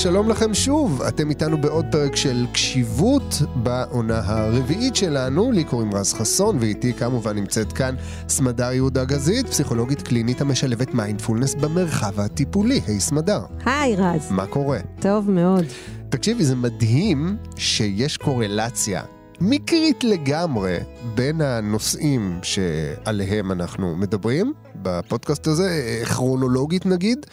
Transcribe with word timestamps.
ושלום 0.00 0.28
לכם 0.28 0.54
שוב. 0.54 1.02
אתם 1.02 1.30
איתנו 1.30 1.60
בעוד 1.60 1.86
פרק 1.92 2.16
של 2.16 2.46
קשיבות 2.52 3.42
בעונה 3.54 4.20
הרביעית 4.24 4.96
שלנו. 4.96 5.52
לי 5.52 5.64
קוראים 5.64 5.94
רז 5.94 6.12
חסון, 6.12 6.56
ואיתי 6.60 6.92
כמובן 6.92 7.36
נמצאת 7.36 7.72
כאן 7.72 7.94
סמדר 8.28 8.72
יהודה 8.72 9.04
גזית, 9.04 9.46
פסיכולוגית 9.46 10.02
קלינית 10.02 10.40
המשלבת 10.40 10.94
מיינדפולנס 10.94 11.54
במרחב 11.54 12.20
הטיפולי. 12.20 12.80
היי 12.86 13.00
סמדר. 13.00 13.40
היי 13.64 13.96
רז. 13.96 14.30
מה 14.30 14.46
קורה? 14.46 14.78
טוב 15.00 15.30
מאוד. 15.30 15.64
תקשיבי, 16.08 16.44
זה 16.44 16.56
מדהים 16.56 17.36
שיש 17.56 18.16
קורלציה 18.16 19.02
מקרית 19.40 20.04
לגמרי 20.04 20.76
בין 21.14 21.40
הנושאים 21.40 22.38
שעליהם 22.42 23.52
אנחנו 23.52 23.96
מדברים, 23.96 24.52
בפודקאסט 24.82 25.46
הזה, 25.46 26.00
כרונולוגית 26.04 26.86
נגיד, 26.86 27.26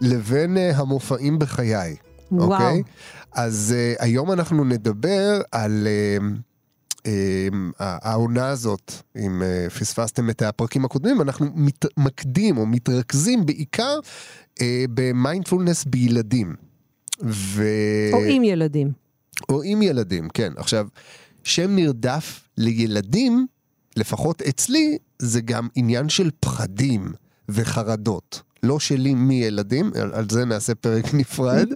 לבין 0.00 0.56
uh, 0.56 0.76
המופעים 0.76 1.38
בחיי. 1.38 1.96
וואו. 2.32 2.52
אוקיי? 2.52 2.82
אז 3.32 3.74
uh, 3.74 4.02
היום 4.02 4.32
אנחנו 4.32 4.64
נדבר 4.64 5.40
על 5.52 5.88
uh, 7.04 7.10
העונה 7.78 8.48
הזאת, 8.48 8.92
אם 9.16 9.42
פספסתם 9.78 10.30
את 10.30 10.42
הפרקים 10.42 10.84
הקודמים, 10.84 11.20
אנחנו 11.20 11.46
מתמקדים 11.54 12.56
או 12.58 12.66
מתרכזים 12.66 13.46
בעיקר 13.46 13.98
במיינדפולנס 14.94 15.84
בילדים. 15.84 16.54
ו... 17.22 17.64
או 18.12 18.18
עם 18.28 18.44
ילדים. 18.44 18.92
או 19.48 19.62
עם 19.62 19.82
ילדים, 19.82 20.28
כן. 20.28 20.52
עכשיו, 20.56 20.86
שם 21.44 21.76
נרדף 21.76 22.48
לילדים, 22.58 23.46
לפחות 23.96 24.42
אצלי, 24.42 24.98
זה 25.18 25.40
גם 25.40 25.68
עניין 25.74 26.08
של 26.08 26.30
פחדים 26.40 27.12
וחרדות. 27.48 28.42
לא 28.62 28.80
שלי 28.80 29.14
מילדים, 29.14 29.90
על, 30.00 30.12
על 30.14 30.26
זה 30.30 30.44
נעשה 30.44 30.74
פרק 30.74 31.14
נפרד. 31.20 31.68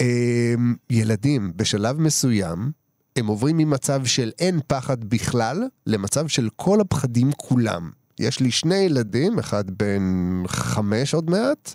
אמ, 0.00 0.74
ילדים, 0.90 1.52
בשלב 1.56 2.00
מסוים, 2.00 2.72
הם 3.16 3.26
עוברים 3.26 3.56
ממצב 3.56 4.04
של 4.04 4.32
אין 4.38 4.60
פחד 4.66 5.04
בכלל, 5.04 5.62
למצב 5.86 6.28
של 6.28 6.48
כל 6.56 6.80
הפחדים 6.80 7.32
כולם. 7.32 7.90
יש 8.18 8.40
לי 8.40 8.50
שני 8.50 8.74
ילדים, 8.74 9.38
אחד 9.38 9.70
בן 9.70 10.02
חמש 10.46 11.14
עוד 11.14 11.30
מעט, 11.30 11.74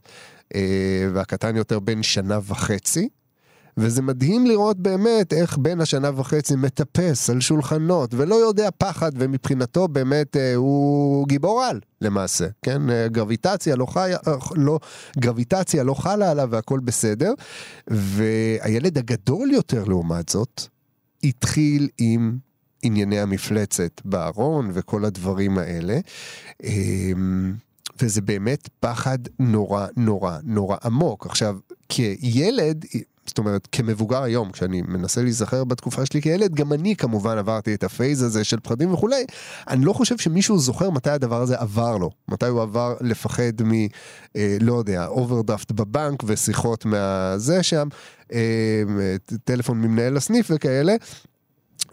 אה, 0.55 1.09
והקטן 1.13 1.55
יותר 1.55 1.79
בן 1.79 2.03
שנה 2.03 2.39
וחצי. 2.47 3.09
וזה 3.79 4.01
מדהים 4.01 4.45
לראות 4.45 4.77
באמת 4.77 5.33
איך 5.33 5.57
בן 5.57 5.81
השנה 5.81 6.11
וחצי 6.15 6.55
מטפס 6.55 7.29
על 7.29 7.39
שולחנות 7.39 8.13
ולא 8.13 8.35
יודע 8.35 8.69
פחד, 8.77 9.11
ומבחינתו 9.15 9.87
באמת 9.87 10.37
אה, 10.37 10.55
הוא 10.55 11.27
גיבור 11.27 11.63
על 11.63 11.79
למעשה, 12.01 12.47
כן? 12.61 12.89
אה, 12.89 13.07
גרביטציה 13.07 13.75
לא 13.75 13.85
חיה, 13.85 14.17
אה, 14.27 14.33
לא, 14.55 14.79
גרביטציה 15.17 15.83
לא 15.83 15.93
חלה 15.93 16.31
עליו 16.31 16.47
והכל 16.51 16.79
בסדר. 16.79 17.33
והילד 17.87 18.97
הגדול 18.97 19.51
יותר 19.51 19.83
לעומת 19.83 20.29
זאת, 20.29 20.61
התחיל 21.23 21.89
עם 21.97 22.37
ענייני 22.81 23.19
המפלצת 23.19 24.01
בארון 24.05 24.71
וכל 24.73 25.05
הדברים 25.05 25.57
האלה. 25.57 25.99
אה, 26.63 26.69
וזה 28.01 28.21
באמת 28.21 28.69
פחד 28.79 29.17
נורא 29.39 29.87
נורא 29.97 30.37
נורא 30.43 30.77
עמוק. 30.83 31.25
עכשיו, 31.25 31.57
כילד, 31.89 32.85
זאת 33.29 33.37
אומרת, 33.37 33.67
כמבוגר 33.71 34.23
היום, 34.23 34.51
כשאני 34.51 34.81
מנסה 34.81 35.21
להיזכר 35.21 35.63
בתקופה 35.63 36.05
שלי 36.05 36.21
כילד, 36.21 36.55
גם 36.55 36.73
אני 36.73 36.95
כמובן 36.95 37.37
עברתי 37.37 37.73
את 37.73 37.83
הפייז 37.83 38.23
הזה 38.23 38.43
של 38.43 38.59
פחדים 38.59 38.93
וכולי. 38.93 39.25
אני 39.67 39.85
לא 39.85 39.93
חושב 39.93 40.17
שמישהו 40.17 40.57
זוכר 40.57 40.89
מתי 40.89 41.09
הדבר 41.09 41.41
הזה 41.41 41.55
עבר 41.57 41.97
לו. 41.97 42.09
מתי 42.27 42.45
הוא 42.45 42.61
עבר 42.61 42.95
לפחד 43.01 43.63
מ... 43.63 43.71
אה, 44.35 44.57
לא 44.61 44.73
יודע, 44.73 45.07
אוברדרפט 45.07 45.71
בבנק 45.71 46.23
ושיחות 46.25 46.85
מהזה 46.85 47.63
שם, 47.63 47.87
אה, 48.33 48.83
טלפון 49.43 49.81
ממנהל 49.81 50.17
הסניף 50.17 50.51
וכאלה. 50.55 50.95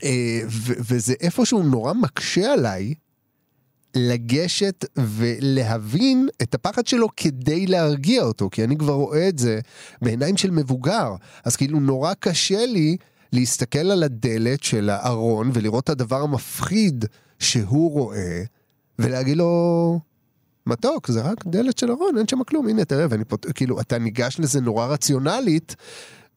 אה, 0.05 0.41
וזה 0.89 1.15
איפשהו 1.21 1.63
נורא 1.63 1.93
מקשה 1.93 2.53
עליי. 2.53 2.95
לגשת 3.97 4.84
ולהבין 4.97 6.29
את 6.43 6.55
הפחד 6.55 6.87
שלו 6.87 7.09
כדי 7.17 7.67
להרגיע 7.67 8.23
אותו, 8.23 8.49
כי 8.51 8.65
אני 8.65 8.77
כבר 8.77 8.93
רואה 8.93 9.29
את 9.29 9.39
זה 9.39 9.61
בעיניים 10.03 10.37
של 10.37 10.51
מבוגר. 10.51 11.15
אז 11.45 11.57
כאילו 11.57 11.81
נורא 11.81 12.15
קשה 12.15 12.67
לי 12.67 12.97
להסתכל 13.33 13.79
על 13.91 14.03
הדלת 14.03 14.62
של 14.62 14.91
הארון 14.91 15.51
ולראות 15.53 15.84
את 15.84 15.91
הדבר 15.91 16.23
המפחיד 16.23 17.05
שהוא 17.39 17.93
רואה, 17.93 18.43
ולהגיד 18.99 19.37
לו, 19.37 20.01
מתוק, 20.67 21.09
זה 21.11 21.21
רק 21.21 21.47
דלת 21.47 21.78
של 21.78 21.91
ארון, 21.91 22.19
אין 22.19 22.28
שם 22.28 22.45
כלום, 22.45 22.69
הנה 22.69 22.84
תראה, 22.84 23.07
ואני 23.11 23.25
פות... 23.25 23.47
כאילו, 23.55 23.81
אתה 23.81 23.99
ניגש 23.99 24.37
לזה 24.41 24.61
נורא 24.61 24.87
רציונלית, 24.87 25.77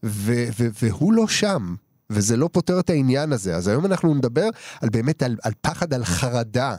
ו- 0.03 0.47
ו- 0.59 0.67
והוא 0.81 1.13
לא 1.13 1.27
שם. 1.27 1.75
וזה 2.09 2.37
לא 2.37 2.49
פותר 2.51 2.79
את 2.79 2.89
העניין 2.89 3.33
הזה. 3.33 3.55
אז 3.55 3.67
היום 3.67 3.85
אנחנו 3.85 4.13
נדבר 4.13 4.49
על 4.81 4.89
באמת 4.89 5.23
על, 5.23 5.37
על 5.43 5.51
פחד, 5.61 5.93
על 5.93 6.05
חרדה. 6.05 6.75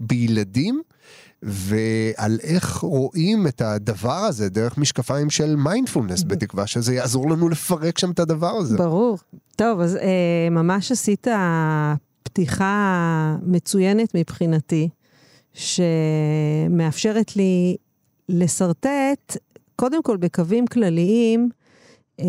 בילדים, 0.00 0.82
ועל 1.42 2.38
איך 2.42 2.76
רואים 2.76 3.46
את 3.46 3.60
הדבר 3.60 4.12
הזה 4.12 4.48
דרך 4.48 4.78
משקפיים 4.78 5.30
של 5.30 5.56
מיינדפולנס, 5.56 6.24
בתקווה 6.26 6.66
שזה 6.66 6.94
יעזור 6.94 7.30
לנו 7.30 7.48
לפרק 7.48 7.98
שם 7.98 8.10
את 8.10 8.18
הדבר 8.18 8.50
הזה. 8.50 8.76
ברור. 8.76 9.18
טוב, 9.56 9.80
אז 9.80 9.96
אה, 9.96 10.48
ממש 10.50 10.92
עשית 10.92 11.26
פתיחה 12.22 13.36
מצוינת 13.42 14.14
מבחינתי, 14.14 14.88
שמאפשרת 15.52 17.36
לי 17.36 17.76
לשרטט, 18.28 19.36
קודם 19.76 20.02
כל 20.02 20.16
בקווים 20.16 20.66
כלליים, 20.66 21.48
אה, 22.20 22.24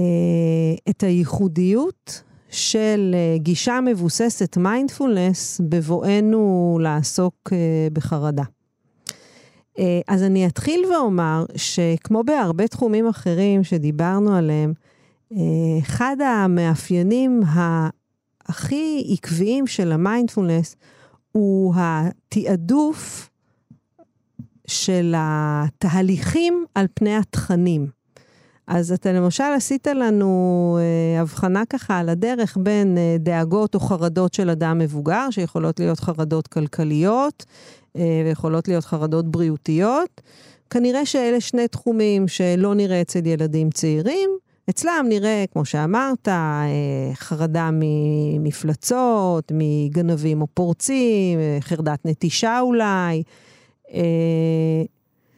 את 0.90 1.04
הייחודיות 1.04 2.24
של 2.50 3.12
אה, 3.14 3.38
גישה 3.38 3.80
מבוססת 3.82 4.58
מיינדפולנס 4.58 5.62
בבואנו 5.70 6.78
לעסוק 6.82 7.36
אה, 7.52 7.88
בחרדה. 7.94 8.44
אה, 9.80 10.02
אז 10.08 10.24
אני 10.24 10.48
אתחיל 10.48 10.86
ואומר 10.86 11.46
שכמו 11.56 12.24
בהרבה 12.24 12.68
תחומים 12.68 13.08
אחרים 13.08 13.64
שדיברנו 13.64 14.36
עליהם, 14.36 14.74
אחד 15.80 16.16
המאפיינים 16.26 17.42
הכי 18.46 19.14
עקביים 19.14 19.68
של 19.68 19.92
המיינדפולנס 19.92 20.76
הוא 21.32 21.74
התעדוף 21.78 23.30
של 24.68 25.14
התהליכים 25.18 26.66
על 26.76 26.88
פני 26.94 27.16
התכנים. 27.16 27.95
אז 28.68 28.92
אתה 28.92 29.12
למשל 29.12 29.44
עשית 29.56 29.88
לנו 29.88 30.78
אה, 30.80 31.22
הבחנה 31.22 31.64
ככה 31.70 32.00
על 32.00 32.10
הדרך 32.10 32.58
בין 32.62 32.98
אה, 32.98 33.16
דאגות 33.20 33.76
או 33.76 33.80
חרדות 33.80 34.34
של 34.34 34.50
אדם 34.50 34.80
מבוגר, 34.80 35.28
שיכולות 35.32 35.80
להיות 35.80 36.00
חרדות 36.00 36.48
כלכליות 36.48 37.46
אה, 37.96 38.02
ויכולות 38.26 38.68
להיות 38.68 38.86
חרדות 38.86 39.32
בריאותיות. 39.32 40.22
כנראה 40.70 41.06
שאלה 41.06 41.42
שני 41.42 41.68
תחומים 41.68 42.28
שלא 42.28 42.76
נראה 42.76 43.02
אצל 43.02 43.26
ילדים 43.26 43.70
צעירים. 43.70 44.30
אצלם 44.70 45.06
נראה, 45.10 45.46
כמו 45.54 45.66
שאמרת, 45.66 46.28
אה, 46.28 46.66
חרדה 47.14 47.70
ממפלצות, 47.74 49.52
מגנבים 49.56 50.42
או 50.42 50.48
פורצים, 50.54 51.40
אה, 51.40 51.58
חרדת 51.62 52.00
נטישה 52.06 52.60
אולי. 52.60 53.24
אה, 53.94 54.02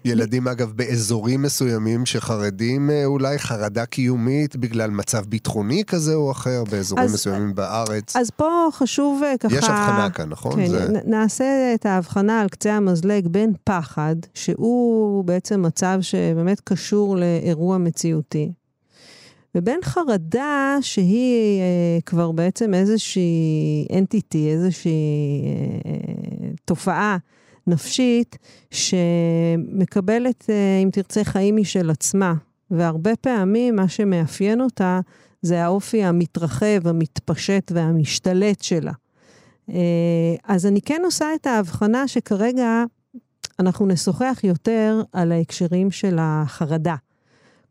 ילדים 0.08 0.48
אגב 0.48 0.72
באזורים 0.76 1.42
מסוימים 1.42 2.06
שחרדים 2.06 2.90
אה, 2.90 3.06
אולי 3.06 3.40
חרדה 3.40 3.86
קיומית 3.86 4.56
בגלל 4.56 4.90
מצב 4.90 5.26
ביטחוני 5.26 5.84
כזה 5.88 6.14
או 6.16 6.32
אחר 6.32 6.64
באזורים 6.72 7.06
אז, 7.06 7.14
מסוימים 7.14 7.56
בארץ. 7.56 8.16
אז 8.16 8.30
פה 8.30 8.68
חשוב 8.72 9.22
אה, 9.24 9.38
ככה... 9.38 9.56
יש 9.56 9.64
הבחנה 9.64 10.10
כאן, 10.10 10.30
נכון? 10.30 10.56
כן, 10.56 10.68
זה... 10.68 10.88
נעשה 11.06 11.74
את 11.74 11.86
ההבחנה 11.86 12.42
על 12.42 12.50
קצה 12.50 12.74
המזלג 12.74 13.28
בין 13.28 13.54
פחד, 13.64 14.16
שהוא 14.34 15.24
בעצם 15.24 15.62
מצב 15.62 15.98
שבאמת 16.02 16.62
קשור 16.64 17.18
לאירוע 17.18 17.78
מציאותי, 17.78 18.52
ובין 19.56 19.80
חרדה 19.84 20.78
שהיא 20.82 21.62
אה, 21.62 22.02
כבר 22.06 22.32
בעצם 22.32 22.74
איזושהי 22.74 23.88
אנטיטי, 23.98 24.52
איזושהי 24.52 24.92
אה, 25.86 25.92
תופעה. 26.66 27.18
נפשית 27.68 28.38
שמקבלת, 28.72 30.50
אה, 30.50 30.80
אם 30.84 30.90
תרצה, 30.92 31.24
חיים 31.24 31.56
משל 31.56 31.90
עצמה. 31.90 32.34
והרבה 32.72 33.16
פעמים 33.16 33.76
מה 33.76 33.88
שמאפיין 33.88 34.62
אותה 34.62 35.00
זה 35.42 35.64
האופי 35.64 36.04
המתרחב, 36.04 36.88
המתפשט 36.88 37.72
והמשתלט 37.76 38.62
שלה. 38.62 38.92
אה, 39.70 40.36
אז 40.44 40.66
אני 40.66 40.82
כן 40.82 41.02
עושה 41.06 41.26
את 41.36 41.48
ההבחנה 41.48 42.08
שכרגע 42.08 42.84
אנחנו 43.60 43.86
נשוחח 43.86 44.40
יותר 44.44 45.02
על 45.12 45.32
ההקשרים 45.32 45.92
של 45.92 46.18
החרדה. 46.20 46.96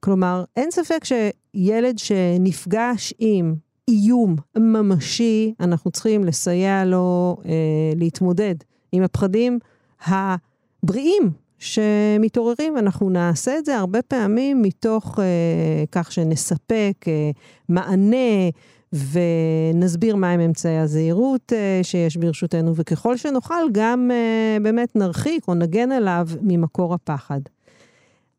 כלומר, 0.01 0.45
אין 0.57 0.71
ספק 0.71 1.05
שילד 1.05 1.99
שנפגש 1.99 3.15
עם 3.19 3.55
איום 3.89 4.37
ממשי, 4.57 5.55
אנחנו 5.61 5.91
צריכים 5.91 6.25
לסייע 6.25 6.85
לו 6.85 7.37
אה, 7.45 7.53
להתמודד 7.97 8.55
עם 8.93 9.03
הפחדים 9.03 9.59
הבריאים 10.05 11.31
שמתעוררים, 11.59 12.75
ואנחנו 12.75 13.11
נעשה 13.11 13.59
את 13.59 13.65
זה 13.65 13.77
הרבה 13.77 14.03
פעמים 14.03 14.63
מתוך 14.63 15.19
אה, 15.19 15.85
כך 15.93 16.13
שנספק 16.13 16.93
אה, 17.09 17.31
מענה 17.69 18.51
ונסביר 18.93 20.17
מהם 20.17 20.41
אמצעי 20.41 20.79
הזהירות 20.79 21.53
אה, 21.53 21.81
שיש 21.83 22.17
ברשותנו, 22.17 22.77
וככל 22.77 23.17
שנוכל 23.17 23.71
גם 23.73 24.11
אה, 24.13 24.59
באמת 24.63 24.97
נרחיק 24.97 25.49
או 25.49 25.55
נגן 25.55 25.93
עליו 25.93 26.29
ממקור 26.43 26.95
הפחד. 26.95 27.41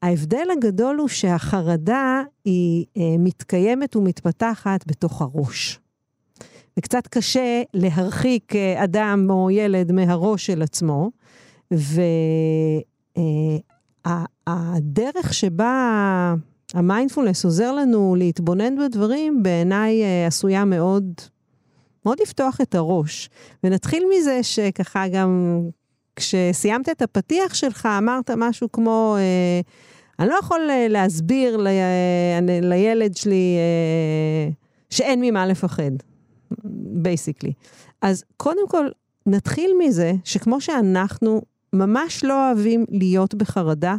ההבדל 0.01 0.48
הגדול 0.57 0.98
הוא 0.98 1.07
שהחרדה 1.07 2.21
היא 2.45 2.86
אה, 2.98 3.15
מתקיימת 3.19 3.95
ומתפתחת 3.95 4.88
בתוך 4.88 5.21
הראש. 5.21 5.80
וקצת 6.80 7.07
קשה 7.07 7.62
להרחיק 7.74 8.56
אה, 8.56 8.83
אדם 8.83 9.27
או 9.30 9.51
ילד 9.51 9.92
מהראש 9.92 10.45
של 10.45 10.62
עצמו, 10.62 11.12
והדרך 14.47 15.33
שבה 15.33 16.35
המיינדפולנס 16.73 17.45
עוזר 17.45 17.71
לנו 17.71 18.15
להתבונן 18.17 18.75
בדברים, 18.77 19.43
בעיניי 19.43 20.03
אה, 20.03 20.27
עשויה 20.27 20.65
מאוד, 20.65 21.03
מאוד 22.05 22.17
לפתוח 22.21 22.61
את 22.61 22.75
הראש. 22.75 23.29
ונתחיל 23.63 24.03
מזה 24.17 24.43
שככה 24.43 25.07
גם 25.07 25.61
כשסיימת 26.15 26.89
את 26.89 27.01
הפתיח 27.01 27.53
שלך, 27.53 27.85
אמרת 27.97 28.31
משהו 28.31 28.71
כמו, 28.71 29.15
אה, 29.19 29.61
אני 30.19 30.29
לא 30.29 30.35
יכול 30.39 30.61
אה, 30.69 30.87
להסביר 30.87 31.57
ל, 31.57 31.67
אה, 31.67 32.39
לילד 32.61 33.17
שלי 33.17 33.55
אה, 33.57 34.49
שאין 34.89 35.21
ממה 35.21 35.47
לפחד, 35.47 35.91
basically. 37.01 37.53
אז 38.01 38.23
קודם 38.37 38.67
כל, 38.67 38.87
נתחיל 39.25 39.71
מזה 39.79 40.13
שכמו 40.23 40.61
שאנחנו 40.61 41.41
ממש 41.73 42.23
לא 42.23 42.47
אוהבים 42.47 42.85
להיות 42.89 43.35
בחרדה, 43.35 43.95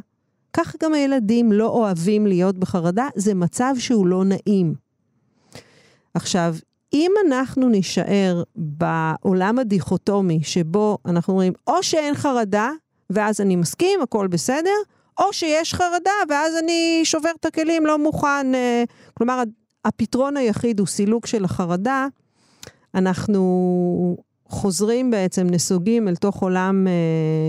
כך 0.52 0.76
גם 0.82 0.94
הילדים 0.94 1.52
לא 1.52 1.68
אוהבים 1.68 2.26
להיות 2.26 2.58
בחרדה, 2.58 3.08
זה 3.14 3.34
מצב 3.34 3.74
שהוא 3.78 4.06
לא 4.06 4.24
נעים. 4.24 4.74
עכשיו, 6.14 6.54
אם 6.92 7.12
אנחנו 7.26 7.68
נישאר 7.68 8.42
בעולם 8.56 9.58
הדיכוטומי, 9.58 10.40
שבו 10.42 10.98
אנחנו 11.06 11.32
אומרים, 11.32 11.52
או 11.66 11.82
שאין 11.82 12.14
חרדה, 12.14 12.70
ואז 13.10 13.40
אני 13.40 13.56
מסכים, 13.56 14.00
הכל 14.02 14.26
בסדר, 14.26 14.76
או 15.18 15.32
שיש 15.32 15.74
חרדה, 15.74 16.10
ואז 16.28 16.54
אני 16.62 17.00
שובר 17.04 17.30
את 17.40 17.44
הכלים, 17.44 17.86
לא 17.86 17.98
מוכן. 17.98 18.54
אה, 18.54 18.84
כלומר, 19.14 19.42
הפתרון 19.84 20.36
היחיד 20.36 20.78
הוא 20.78 20.86
סילוק 20.86 21.26
של 21.26 21.44
החרדה. 21.44 22.06
אנחנו 22.94 24.16
חוזרים 24.48 25.10
בעצם, 25.10 25.46
נסוגים 25.46 26.08
אל 26.08 26.16
תוך 26.16 26.42
עולם 26.42 26.86
אה, 26.86 26.92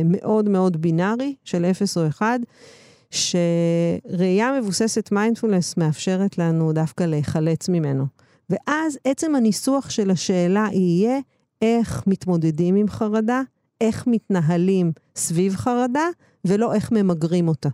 מאוד 0.05 0.49
מאוד 0.49 0.81
בינארי 0.81 1.35
של 1.43 1.65
0 1.65 1.97
או 1.97 2.07
1, 2.07 2.39
שראייה 3.11 4.51
מבוססת 4.59 5.11
מיינדפולנס 5.11 5.77
מאפשרת 5.77 6.37
לנו 6.37 6.73
דווקא 6.73 7.03
להיחלץ 7.03 7.69
ממנו. 7.69 8.05
ואז 8.49 8.97
עצם 9.03 9.35
הניסוח 9.35 9.89
של 9.89 10.11
השאלה 10.11 10.67
יהיה 10.71 11.19
איך 11.61 12.03
מתמודדים 12.07 12.75
עם 12.75 12.87
חרדה, 12.87 13.41
איך 13.81 14.07
מתנהלים 14.07 14.91
סביב 15.15 15.55
חרדה, 15.55 16.07
ולא 16.45 16.73
איך 16.73 16.91
ממגרים 16.91 17.47
אותה. 17.47 17.69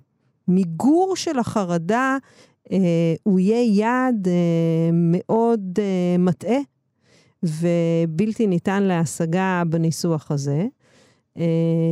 מיגור 0.47 1.15
של 1.15 1.39
החרדה 1.39 2.17
אה, 2.71 3.13
הוא 3.23 3.39
יהיה 3.39 3.77
יעד 3.77 4.27
אה, 4.27 4.89
מאוד 4.93 5.79
אה, 5.79 6.17
מטעה 6.19 6.59
ובלתי 7.43 8.47
ניתן 8.47 8.83
להשגה 8.83 9.63
בניסוח 9.69 10.31
הזה. 10.31 10.65
אה, 11.37 11.43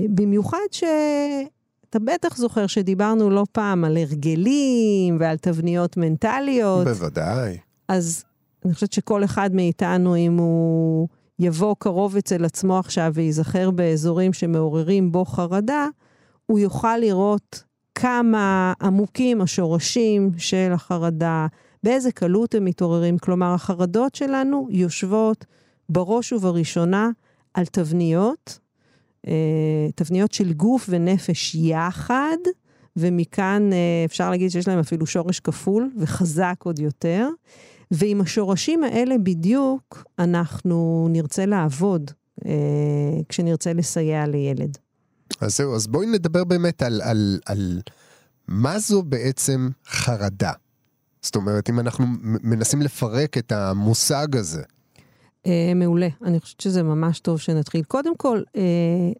במיוחד 0.10 0.57
שאתה 0.72 2.00
בטח 2.00 2.38
זוכר 2.38 2.68
שדיברנו 2.68 3.30
לא 3.30 3.44
פעם 3.51 3.86
על 3.86 3.98
הרגלים 3.98 5.18
ועל 5.19 5.38
תבניות 5.38 5.98
מנטליות. 5.98 6.88
בוודאי. 6.88 7.57
אז 7.88 8.24
אני 8.66 8.74
חושבת 8.74 8.94
שכל 8.94 9.24
אחד 9.24 9.56
מאיתנו, 9.56 10.16
אם 10.16 10.38
הוא 10.38 11.07
יבוא 11.40 11.75
קרוב 11.80 12.18
אצל 12.18 12.45
עצמו 12.45 12.80
עכשיו 12.80 13.12
וייזכר 13.13 13.72
באזורים 13.72 14.34
שמעוררים 14.34 15.12
בו 15.12 15.25
חרדה, 15.25 15.88
הוא 16.45 16.60
יוכל 16.60 16.98
לראות 16.98 17.63
כמה 17.95 18.74
עמוקים 18.81 19.42
השורשים 19.42 20.31
של 20.38 20.72
החרדה, 20.74 21.48
באיזה 21.83 22.12
קלות 22.12 22.56
הם 22.56 22.65
מתעוררים. 22.65 23.18
כלומר, 23.18 23.53
החרדות 23.53 24.15
שלנו 24.15 24.68
יושבות 24.71 25.45
בראש 25.89 26.33
ובראשונה 26.33 27.09
על 27.53 27.65
תבניות, 27.65 28.59
אה, 29.27 29.88
תבניות 29.95 30.33
של 30.33 30.53
גוף 30.53 30.85
ונפש 30.89 31.56
יחד, 31.56 32.38
ומכאן 32.97 33.69
אה, 33.74 33.77
אפשר 34.06 34.30
להגיד 34.30 34.51
שיש 34.51 34.68
להם 34.68 34.80
אפילו 34.80 35.06
שורש 35.06 35.39
כפול 35.39 35.91
וחזק 36.00 36.56
עוד 36.63 36.80
יותר. 36.80 37.30
ועם 37.91 38.21
השורשים 38.21 38.83
האלה 38.83 39.18
בדיוק 39.18 40.03
אנחנו 40.19 41.07
נרצה 41.12 41.45
לעבוד 41.45 42.12
אה, 42.45 42.51
כשנרצה 43.30 43.74
לסייע 43.74 44.27
לילד. 44.27 44.77
אז 45.41 45.57
זהו, 45.57 45.75
אז 45.75 45.88
בואי 45.88 46.07
נדבר 46.07 46.44
באמת 46.44 46.81
על, 46.81 47.01
על, 47.01 47.39
על 47.45 47.81
מה 48.47 48.80
זו 48.80 49.03
בעצם 49.03 49.69
חרדה. 49.88 50.51
זאת 51.23 51.35
אומרת, 51.35 51.69
אם 51.69 51.79
אנחנו 51.79 52.05
מנסים 52.21 52.81
לפרק 52.81 53.37
את 53.37 53.51
המושג 53.51 54.35
הזה. 54.35 54.63
אה, 55.47 55.71
מעולה, 55.75 56.07
אני 56.23 56.39
חושבת 56.39 56.61
שזה 56.61 56.83
ממש 56.83 57.19
טוב 57.19 57.39
שנתחיל. 57.39 57.83
קודם 57.83 58.17
כל, 58.17 58.41
אה, 58.55 58.61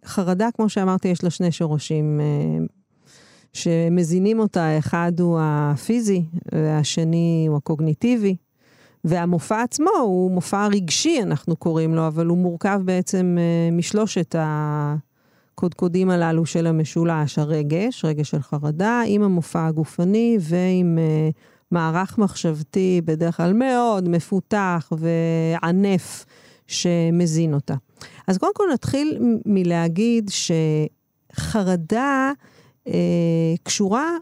חרדה, 0.06 0.50
כמו 0.56 0.70
שאמרתי, 0.70 1.08
יש 1.08 1.24
לה 1.24 1.30
שני 1.30 1.52
שורשים 1.52 2.20
אה, 2.22 2.66
שמזינים 3.54 4.40
אותה, 4.40 4.64
האחד 4.64 5.12
הוא 5.20 5.40
הפיזי 5.42 6.26
והשני 6.52 7.46
הוא 7.50 7.58
הקוגניטיבי. 7.58 8.36
והמופע 9.06 9.62
עצמו 9.62 9.92
הוא 10.02 10.32
מופע 10.32 10.68
רגשי, 10.68 11.20
אנחנו 11.22 11.56
קוראים 11.56 11.96
לו, 11.96 12.08
אבל 12.08 12.26
הוא 12.26 12.38
מורכב 12.38 12.82
בעצם 12.86 13.38
אה, 13.40 13.72
משלושת 13.72 14.36
הקודקודים 14.40 16.10
הללו 16.10 16.46
של 16.46 16.68
המשולש, 16.68 17.40
הרגש, 17.40 18.06
רגש 18.06 18.30
של 18.30 18.42
חרדה, 18.42 19.02
עם 19.08 19.24
המופע 19.24 19.68
הגופני 19.68 20.38
ועם 20.40 20.98
אה, 20.98 21.30
מערך 21.74 22.18
מחשבתי 22.18 23.02
בדרך 23.06 23.38
כלל 23.38 23.54
מאוד 23.54 24.10
מפותח 24.10 24.92
וענף 24.98 26.26
שמזין 26.68 27.54
אותה. 27.54 27.76
אז 28.28 28.38
קודם 28.38 28.54
כל 28.56 28.64
נתחיל 28.74 29.18
מלהגיד 29.46 30.32
שחרדה 31.34 32.32
אה, 32.88 32.94
קשורה 33.64 34.18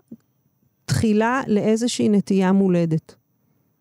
תחילה 0.86 1.42
לאיזושהי 1.48 2.10
נטייה 2.10 2.52
מולדת. 2.52 3.16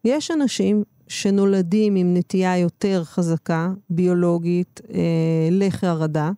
יש 0.05 0.31
אנשים 0.31 0.83
שנולדים 1.09 1.97
עם 1.97 2.15
נטייה 2.17 2.59
יותר 2.59 3.05
חזקה, 3.05 3.73
ביולוגית, 3.91 4.81
אה, 4.95 5.49
לחרדה, 5.51 6.31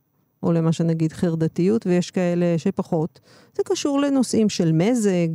או 0.42 0.52
למה 0.52 0.72
שנגיד 0.72 1.12
חרדתיות, 1.12 1.86
ויש 1.86 2.10
כאלה 2.10 2.58
שפחות. 2.58 3.20
זה 3.56 3.62
קשור 3.66 4.00
לנושאים 4.00 4.48
של 4.48 4.72
מזג, 4.72 5.28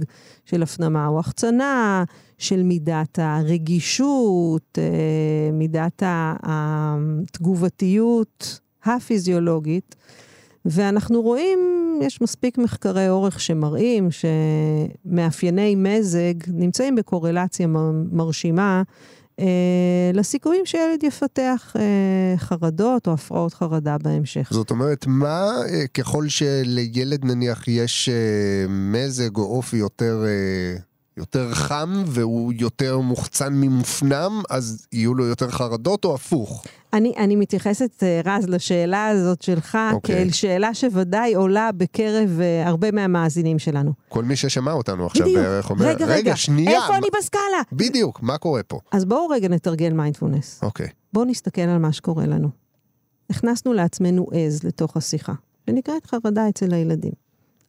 של 0.46 0.64
הפנמה 0.64 1.08
או 1.08 1.20
החצנה, 1.20 2.04
של 2.38 2.64
מידת 2.64 3.20
הרגישות, 3.22 4.78
אה, 4.78 4.84
מידת 5.54 6.04
התגובתיות 6.44 7.80
הפיזיולוגית. 8.86 9.96
ואנחנו 10.66 11.22
רואים, 11.22 11.60
יש 12.02 12.22
מספיק 12.22 12.58
מחקרי 12.58 13.10
אורך 13.10 13.40
שמראים 13.40 14.10
שמאפייני 14.12 15.76
מזג 15.76 16.34
נמצאים 16.48 16.96
בקורלציה 16.96 17.68
מרשימה 18.12 18.84
לסיכויים 20.13 20.65
שילד 20.65 21.03
יפתח 21.03 21.75
אה, 21.79 22.38
חרדות 22.38 23.08
או 23.08 23.13
הפרעות 23.13 23.53
חרדה 23.53 23.98
בהמשך. 23.98 24.50
זאת 24.51 24.72
אומרת, 24.72 25.06
מה 25.08 25.51
אה, 25.70 25.88
ככל 25.88 26.27
שלילד 26.27 27.25
נניח 27.25 27.67
יש 27.67 28.10
אה, 28.10 28.65
מזג 28.70 29.38
או 29.38 29.44
אופי 29.44 29.77
יותר... 29.77 30.24
יותר 31.17 31.53
חם 31.53 32.03
והוא 32.05 32.53
יותר 32.59 33.00
מוחצן 33.00 33.53
ממופנם, 33.53 34.41
אז 34.50 34.88
יהיו 34.91 35.13
לו 35.13 35.25
יותר 35.25 35.50
חרדות 35.50 36.05
או 36.05 36.15
הפוך? 36.15 36.65
אני, 36.93 37.13
אני 37.17 37.36
מתייחסת, 37.36 38.03
אה, 38.03 38.21
רז, 38.25 38.47
לשאלה 38.47 39.07
הזאת 39.07 39.41
שלך, 39.41 39.75
okay. 39.75 39.93
אוקיי. 39.93 40.15
כאל 40.15 40.31
שאלה 40.31 40.74
שוודאי 40.74 41.33
עולה 41.33 41.71
בקרב 41.71 42.39
uh, 42.39 42.67
הרבה 42.67 42.91
מהמאזינים 42.91 43.59
שלנו. 43.59 43.91
כל 44.09 44.24
מי 44.24 44.36
ששמע 44.36 44.71
אותנו 44.71 45.05
עכשיו 45.05 45.25
בדיוק. 45.25 45.41
בערך 45.41 45.69
אומר, 45.69 45.86
רגע, 45.86 46.05
רגע, 46.05 46.15
רגע, 46.15 46.36
שנייה. 46.36 46.71
איפה 46.71 46.91
מה... 46.91 46.97
אני 46.97 47.07
בסקאלה? 47.19 47.62
בדיוק, 47.71 48.21
מה 48.21 48.38
קורה 48.38 48.63
פה? 48.63 48.79
אז 48.91 49.05
בואו 49.05 49.27
רגע 49.27 49.47
נתרגל 49.47 49.93
מיינדפולנס. 49.93 50.59
אוקיי. 50.63 50.86
Okay. 50.86 50.89
בואו 51.13 51.25
נסתכל 51.25 51.62
על 51.62 51.77
מה 51.77 51.91
שקורה 51.93 52.25
לנו. 52.25 52.50
הכנסנו 53.29 53.74
לעצמנו 53.74 54.27
עז 54.31 54.63
לתוך 54.63 54.97
השיחה, 54.97 55.33
שנקראת 55.69 56.05
חרדה 56.05 56.50
אצל 56.50 56.74
הילדים. 56.74 57.13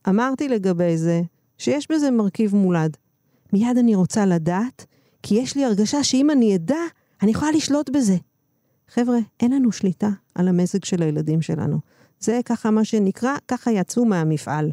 אמרתי 0.08 0.48
לגבי 0.48 0.96
זה 0.96 1.20
שיש 1.58 1.86
בזה 1.90 2.10
מרכיב 2.10 2.54
מולד. 2.54 2.96
מיד 3.52 3.78
אני 3.78 3.94
רוצה 3.94 4.26
לדעת, 4.26 4.86
כי 5.22 5.34
יש 5.34 5.56
לי 5.56 5.64
הרגשה 5.64 6.04
שאם 6.04 6.30
אני 6.30 6.56
אדע, 6.56 6.80
אני 7.22 7.30
יכולה 7.30 7.52
לשלוט 7.52 7.90
בזה. 7.90 8.16
חבר'ה, 8.88 9.18
אין 9.40 9.52
לנו 9.52 9.72
שליטה 9.72 10.08
על 10.34 10.48
המזג 10.48 10.84
של 10.84 11.02
הילדים 11.02 11.42
שלנו. 11.42 11.78
זה 12.20 12.40
ככה 12.44 12.70
מה 12.70 12.84
שנקרא, 12.84 13.36
ככה 13.48 13.70
יצאו 13.70 14.04
מהמפעל. 14.04 14.70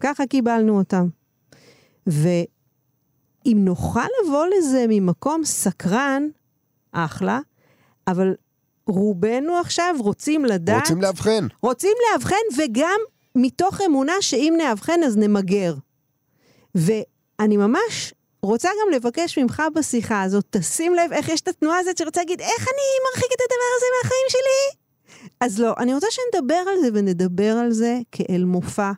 ככה 0.00 0.26
קיבלנו 0.26 0.78
אותם. 0.78 1.08
ואם 2.06 3.58
נוכל 3.60 4.06
לבוא 4.24 4.46
לזה 4.46 4.84
ממקום 4.88 5.44
סקרן, 5.44 6.22
אחלה, 6.92 7.40
אבל 8.06 8.34
רובנו 8.86 9.56
עכשיו 9.56 9.94
רוצים 9.98 10.44
לדעת... 10.44 10.80
רוצים 10.82 11.02
לאבחן. 11.02 11.46
רוצים 11.62 11.96
לאבחן, 12.12 12.36
וגם 12.58 13.00
מתוך 13.34 13.80
אמונה 13.86 14.12
שאם 14.20 14.54
נאבחן 14.58 15.02
אז 15.06 15.16
נמגר. 15.16 15.74
ואני 17.44 17.56
ממש 17.56 18.14
רוצה 18.42 18.68
גם 18.68 18.92
לבקש 18.94 19.38
ממך 19.38 19.62
בשיחה 19.74 20.22
הזאת, 20.22 20.44
תשים 20.50 20.94
לב 20.94 21.12
איך 21.12 21.28
יש 21.28 21.40
את 21.40 21.48
התנועה 21.48 21.78
הזאת 21.78 21.98
שרוצה 21.98 22.20
להגיד, 22.20 22.40
איך 22.40 22.62
אני 22.62 22.86
מרחיק 23.06 23.32
את 23.32 23.40
הדבר 23.40 23.70
הזה 23.76 23.86
מהחיים 24.02 24.26
שלי? 24.28 24.78
אז 25.40 25.60
לא, 25.60 25.74
אני 25.78 25.94
רוצה 25.94 26.06
שנדבר 26.10 26.54
על 26.54 26.80
זה 26.80 26.88
ונדבר 26.94 27.56
על 27.56 27.72
זה 27.72 27.98
כאל 28.12 28.44
מופע 28.44 28.92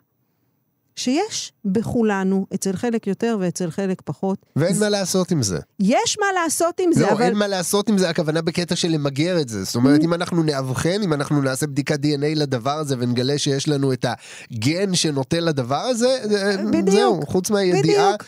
שיש 0.97 1.51
בכולנו, 1.65 2.45
אצל 2.53 2.75
חלק 2.75 3.07
יותר 3.07 3.37
ואצל 3.39 3.71
חלק 3.71 4.01
פחות. 4.05 4.37
ואין 4.55 4.73
זה... 4.73 4.79
מה 4.85 4.89
לעשות 4.89 5.31
עם 5.31 5.43
זה. 5.43 5.59
יש 5.79 6.17
מה 6.19 6.41
לעשות 6.43 6.79
עם 6.79 6.91
זה, 6.93 7.01
לא, 7.01 7.11
אבל... 7.11 7.21
אין 7.21 7.33
מה 7.33 7.47
לעשות 7.47 7.89
עם 7.89 7.97
זה, 7.97 8.09
הכוונה 8.09 8.41
בקטע 8.41 8.75
של 8.75 8.87
למגר 8.87 9.41
את 9.41 9.49
זה. 9.49 9.63
זאת 9.63 9.75
אומרת. 9.75 10.01
אם 10.03 10.13
אנחנו 10.13 10.43
נאבחן, 10.43 11.01
אם 11.03 11.13
אנחנו 11.13 11.41
נעשה 11.41 11.67
בדיקת 11.67 11.99
DNA 11.99 12.35
לדבר 12.35 12.77
הזה 12.77 12.95
ונגלה 12.99 13.37
שיש 13.37 13.67
לנו 13.67 13.93
את 13.93 14.05
הגן 14.51 14.95
שנוטה 14.95 15.39
לדבר 15.39 15.75
הזה, 15.81 16.19
זה- 16.23 16.57
בדיוק, 16.71 16.89
זהו, 16.89 17.21
חוץ 17.27 17.49
מהידיעה 17.49 18.13
בדיוק. 18.13 18.23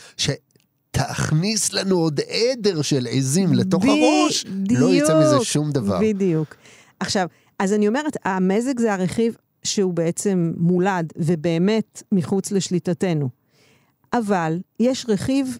שתכניס 0.96 1.72
לנו 1.72 1.96
עוד 1.98 2.20
עדר 2.20 2.82
של 2.82 3.06
עזים 3.10 3.52
לתוך 3.54 3.84
הראש, 3.84 4.44
לא 4.70 4.94
יצא 4.94 5.14
בדיוק, 5.14 5.34
מזה 5.36 5.44
שום 5.44 5.72
דבר. 5.72 5.98
בדיוק. 6.00 6.54
עכשיו, 7.00 7.26
אז 7.58 7.72
אני 7.72 7.88
אומרת, 7.88 8.16
המזג 8.24 8.78
זה 8.80 8.92
הרכיב 8.94 9.36
שהוא 9.64 9.94
בעצם 9.94 10.52
מולד 10.56 11.12
ובאמת 11.16 12.02
מחוץ 12.12 12.52
לשליטתנו. 12.52 13.28
אבל 14.12 14.60
יש 14.80 15.06
רכיב 15.08 15.58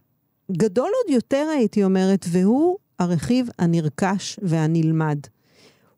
גדול 0.52 0.90
עוד 1.04 1.14
יותר, 1.14 1.47
הייתי 1.57 1.85
אומרת, 1.85 2.26
והוא 2.28 2.76
הרכיב 2.99 3.49
הנרכש 3.59 4.40
והנלמד. 4.42 5.19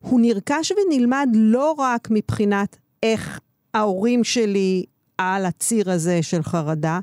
הוא 0.00 0.20
נרכש 0.20 0.72
ונלמד 0.72 1.28
לא 1.34 1.74
רק 1.78 2.08
מבחינת 2.10 2.76
איך 3.02 3.40
ההורים 3.74 4.24
שלי 4.24 4.84
על 5.18 5.46
הציר 5.46 5.90
הזה 5.90 6.22
של 6.22 6.42
חרדה, 6.42 7.00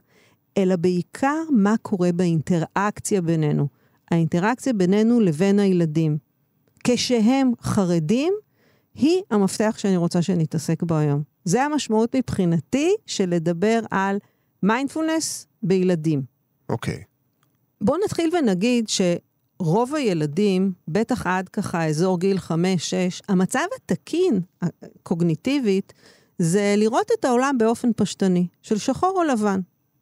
אלא 0.57 0.75
בעיקר 0.75 1.41
מה 1.51 1.75
קורה 1.81 2.11
באינטראקציה 2.11 3.21
בינינו. 3.21 3.67
האינטראקציה 4.11 4.73
בינינו 4.73 5.19
לבין 5.19 5.59
הילדים. 5.59 6.17
כשהם 6.83 7.51
חרדים, 7.61 8.33
היא 8.95 9.21
המפתח 9.31 9.75
שאני 9.77 9.97
רוצה 9.97 10.21
שנתעסק 10.21 10.83
בו 10.83 10.95
היום. 10.95 11.23
זה 11.45 11.63
המשמעות 11.63 12.15
מבחינתי 12.15 12.95
של 13.05 13.29
לדבר 13.29 13.79
על 13.91 14.17
מיינדפולנס 14.63 15.47
בילדים. 15.63 16.21
אוקיי. 16.69 17.03
בואו 17.81 17.97
נתחיל 18.05 18.35
ונגיד 18.35 18.85
שרוב 18.89 19.95
הילדים, 19.95 20.71
בטח 20.87 21.27
עד 21.27 21.49
ככה 21.49 21.85
אזור 21.85 22.19
גיל 22.19 22.37
5-6, 22.37 22.51
המצב 23.29 23.65
התקין, 23.75 24.41
קוגניטיבית, 25.03 25.93
זה 26.39 26.75
לראות 26.77 27.07
את 27.19 27.25
העולם 27.25 27.55
באופן 27.59 27.89
פשטני, 27.95 28.47
של 28.61 28.77
שחור 28.77 29.13
או 29.15 29.23
לבן. 29.23 29.59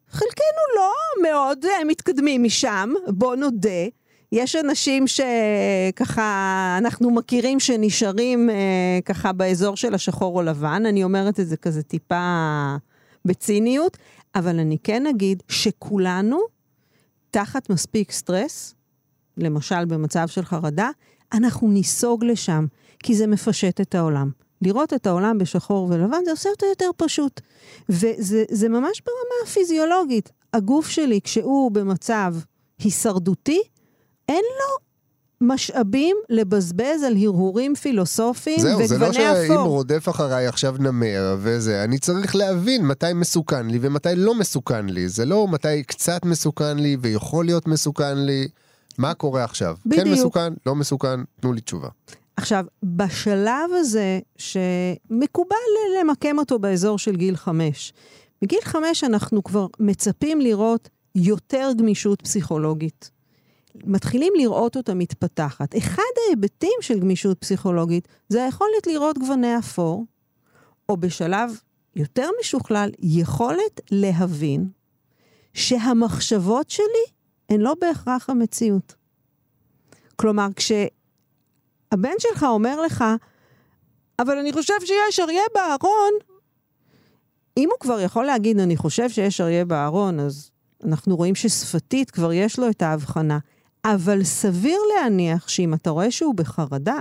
חלקנו 0.10 0.62
לא 0.75 0.91
מאוד 1.29 1.65
אה, 1.65 1.86
מתקדמים 1.86 2.44
משם, 2.44 2.89
בוא 3.08 3.36
נודה. 3.36 3.86
יש 4.32 4.56
אנשים 4.56 5.06
שככה 5.08 6.76
אנחנו 6.78 7.12
מכירים 7.12 7.60
שנשארים 7.60 8.50
אה, 8.50 9.00
ככה 9.06 9.32
באזור 9.34 9.78
של 9.78 9.94
השחור 9.94 10.38
או 10.38 10.42
לבן, 10.44 10.84
אני 10.86 11.04
אומרת 11.04 11.40
את 11.40 11.48
זה 11.48 11.58
כזה 11.58 11.84
טיפה 11.84 12.76
בציניות, 13.26 13.98
אבל 14.36 14.60
אני 14.60 14.78
כן 14.84 15.08
אגיד 15.08 15.44
שכולנו 15.50 16.40
תחת 17.32 17.70
מספיק 17.70 18.12
סטרס, 18.12 18.76
למשל 19.38 19.86
במצב 19.86 20.28
של 20.28 20.46
חרדה, 20.46 20.90
אנחנו 21.34 21.68
ניסוג 21.68 22.24
לשם, 22.26 22.66
כי 23.04 23.16
זה 23.16 23.28
מפשט 23.28 23.82
את 23.82 23.96
העולם. 23.96 24.32
לראות 24.62 24.94
את 24.94 25.08
העולם 25.08 25.38
בשחור 25.38 25.88
ולבן 25.90 26.18
זה 26.26 26.32
עושה 26.32 26.50
אותו 26.50 26.66
יותר 26.66 26.90
פשוט. 26.98 27.42
וזה 27.90 28.44
זה 28.52 28.70
ממש 28.70 29.02
ברמה 29.02 29.50
הפיזיולוגית. 29.50 30.32
הגוף 30.54 30.90
שלי, 30.90 31.22
כשהוא 31.24 31.72
במצב 31.72 32.36
הישרדותי, 32.80 33.62
אין 34.30 34.44
לו 34.60 34.88
משאבים 35.42 36.18
לבזבז 36.30 37.04
על 37.08 37.18
הרהורים 37.18 37.76
פילוסופיים 37.76 38.60
זהו, 38.60 38.80
וגווני 38.80 38.88
זה 38.88 38.98
לא 38.98 39.14
שאם 39.14 39.52
אפור. 39.52 39.68
רודף 39.68 40.10
אחריי 40.10 40.48
עכשיו 40.48 40.76
נמר 40.80 41.36
וזה, 41.40 41.84
אני 41.84 42.00
צריך 42.00 42.36
להבין 42.36 42.86
מתי 42.86 43.14
מסוכן 43.16 43.68
לי 43.68 43.80
ומתי 43.82 44.10
לא 44.16 44.36
מסוכן 44.36 44.86
לי. 44.86 45.10
זה 45.10 45.26
לא 45.26 45.48
מתי 45.48 45.84
קצת 45.84 46.26
מסוכן 46.26 46.78
לי 46.78 46.98
ויכול 47.02 47.46
להיות 47.46 47.68
מסוכן 47.68 48.18
לי. 48.18 48.48
מה 48.98 49.14
קורה 49.14 49.44
עכשיו? 49.44 49.76
כן 49.84 49.90
בדיוק. 49.90 50.08
מסוכן, 50.08 50.54
לא 50.66 50.76
מסוכן, 50.76 51.20
תנו 51.42 51.54
לי 51.54 51.62
תשובה. 51.62 51.88
עכשיו, 52.38 52.66
בשלב 52.84 53.72
הזה, 53.80 54.20
שמקובל 54.38 55.56
למקם 56.02 56.40
אותו 56.40 56.60
באזור 56.60 57.00
של 57.00 57.16
גיל 57.16 57.36
חמש, 57.36 57.94
בגיל 58.42 58.60
חמש 58.64 59.04
אנחנו 59.04 59.44
כבר 59.44 59.68
מצפים 59.80 60.42
לראות 60.42 60.90
יותר 61.16 61.70
גמישות 61.78 62.22
פסיכולוגית. 62.22 63.17
מתחילים 63.84 64.34
לראות 64.38 64.78
אותה 64.78 64.94
מתפתחת. 64.94 65.78
אחד 65.78 66.02
ההיבטים 66.26 66.78
של 66.82 67.00
גמישות 67.00 67.38
פסיכולוגית 67.40 68.08
זה 68.30 68.44
היכולת 68.44 68.88
לראות 68.88 69.18
גווני 69.18 69.58
אפור, 69.60 70.06
או 70.90 70.98
בשלב 70.98 71.60
יותר 71.96 72.30
משוכלל, 72.42 72.90
יכולת 73.00 73.82
להבין 73.92 74.70
שהמחשבות 75.54 76.70
שלי 76.70 77.06
הן 77.50 77.62
לא 77.62 77.74
בהכרח 77.82 78.30
המציאות. 78.30 78.96
כלומר, 80.16 80.48
כשהבן 80.56 82.14
שלך 82.20 82.44
אומר 82.44 82.82
לך, 82.82 83.04
אבל 84.20 84.38
אני 84.38 84.54
חושב 84.54 84.74
שיש 84.86 85.20
אריה 85.20 85.44
בארון, 85.56 86.14
אם 87.58 87.70
הוא 87.72 87.80
כבר 87.80 88.00
יכול 88.00 88.26
להגיד, 88.26 88.60
אני 88.60 88.78
חושב 88.78 89.10
שיש 89.10 89.42
אריה 89.42 89.66
בארון, 89.66 90.20
אז 90.20 90.52
אנחנו 90.84 91.16
רואים 91.16 91.36
ששפתית 91.36 92.12
כבר 92.12 92.34
יש 92.34 92.60
לו 92.60 92.70
את 92.70 92.82
ההבחנה. 92.82 93.40
אבל 93.96 94.24
סביר 94.24 94.79
להניח 94.96 95.48
שאם 95.48 95.74
אתה 95.74 95.89
רואה 95.89 96.12
שהוא 96.12 96.36
בחרדה, 96.36 97.00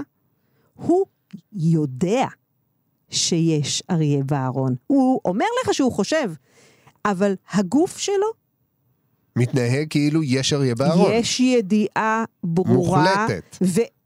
הוא 0.75 1.07
יודע 1.53 2.27
שיש 3.11 3.83
אריה 3.91 4.25
בארון. 4.25 4.75
הוא 4.87 5.21
אומר 5.25 5.47
לך 5.63 5.75
שהוא 5.75 5.93
חושב, 5.93 6.31
אבל 7.05 7.35
הגוף 7.53 7.99
שלו, 7.99 8.27
מתנהג 9.37 9.87
כאילו 9.91 10.23
יש 10.23 10.53
אריה 10.53 10.75
בארון. 10.75 11.13
יש 11.13 11.41
ידיעה 11.41 12.25
ברורה. 12.45 13.17
מוחלטת. 13.27 13.57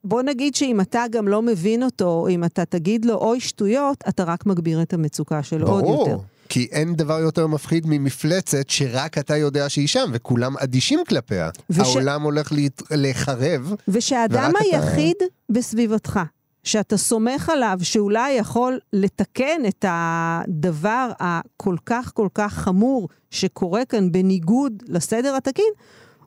ובוא 0.04 0.22
נגיד 0.22 0.54
שאם 0.54 0.80
אתה 0.80 1.04
גם 1.10 1.28
לא 1.28 1.42
מבין 1.42 1.82
אותו, 1.82 2.26
אם 2.30 2.44
אתה 2.44 2.64
תגיד 2.64 3.04
לו 3.04 3.14
אוי 3.14 3.40
שטויות, 3.40 4.04
אתה 4.08 4.25
רק 4.25 4.46
מגביר 4.46 4.82
את 4.82 4.92
המצוקה 4.92 5.42
שלו 5.42 5.68
עוד 5.68 5.84
יותר. 5.84 6.18
כי 6.50 6.69
אין 6.71 6.95
דבר 6.95 7.19
יותר 7.19 7.47
מפחיד 7.47 7.85
ממפלצת 7.87 8.71
שרק 8.71 9.19
אתה 9.19 9.37
יודע 9.37 9.69
שהיא 9.69 9.88
שם, 9.88 10.11
וכולם 10.12 10.57
אדישים 10.59 10.99
כלפיה. 11.09 11.50
וש- 11.71 11.78
העולם 11.78 12.23
הולך 12.23 12.52
להת- 12.52 12.83
להיחרב. 12.90 13.75
ושהאדם 13.88 14.50
ורק 14.54 14.62
אתה- 14.69 14.76
היחיד 14.76 15.16
בסביבתך, 15.50 16.21
שאתה 16.64 16.97
סומך 16.97 17.49
עליו 17.49 17.78
שאולי 17.83 18.33
יכול 18.33 18.78
לתקן 18.92 19.61
את 19.69 19.85
הדבר 19.88 21.11
הכל 21.21 21.76
כך 21.87 22.11
כל 22.14 22.28
כך 22.35 22.52
חמור 22.54 23.09
שקורה 23.30 23.85
כאן 23.85 24.12
בניגוד 24.12 24.73
לסדר 24.88 25.35
התקין, 25.37 25.73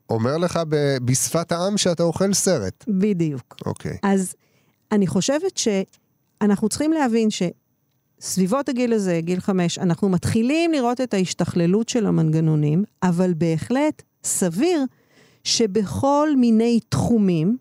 אומר 0.10 0.38
לך 0.38 0.60
ב- 0.70 0.98
בשפת 1.06 1.52
העם 1.52 1.78
שאתה 1.78 2.04
אוכל 2.04 2.34
סרט. 2.34 2.84
בדיוק. 2.88 3.56
אוקיי. 3.66 3.98
אז 4.04 4.34
אני 4.92 5.08
חושבת 5.08 5.58
שאנחנו 5.58 6.70
צריכים 6.70 6.94
להבין 6.94 7.30
שסביבות 8.24 8.70
הגיל 8.70 8.94
הזה, 8.94 9.20
גיל 9.22 9.40
חמש, 9.40 9.80
אנחנו 9.80 10.10
מתחילים 10.10 10.72
לראות 10.72 11.02
את 11.02 11.14
ההשתכללות 11.14 11.90
של 11.90 12.06
המנגנונים, 12.06 12.84
אבל 13.04 13.34
בהחלט 13.34 14.04
סביר 14.24 14.86
שבכל 15.44 16.30
מיני 16.38 16.80
תחומים, 16.90 17.58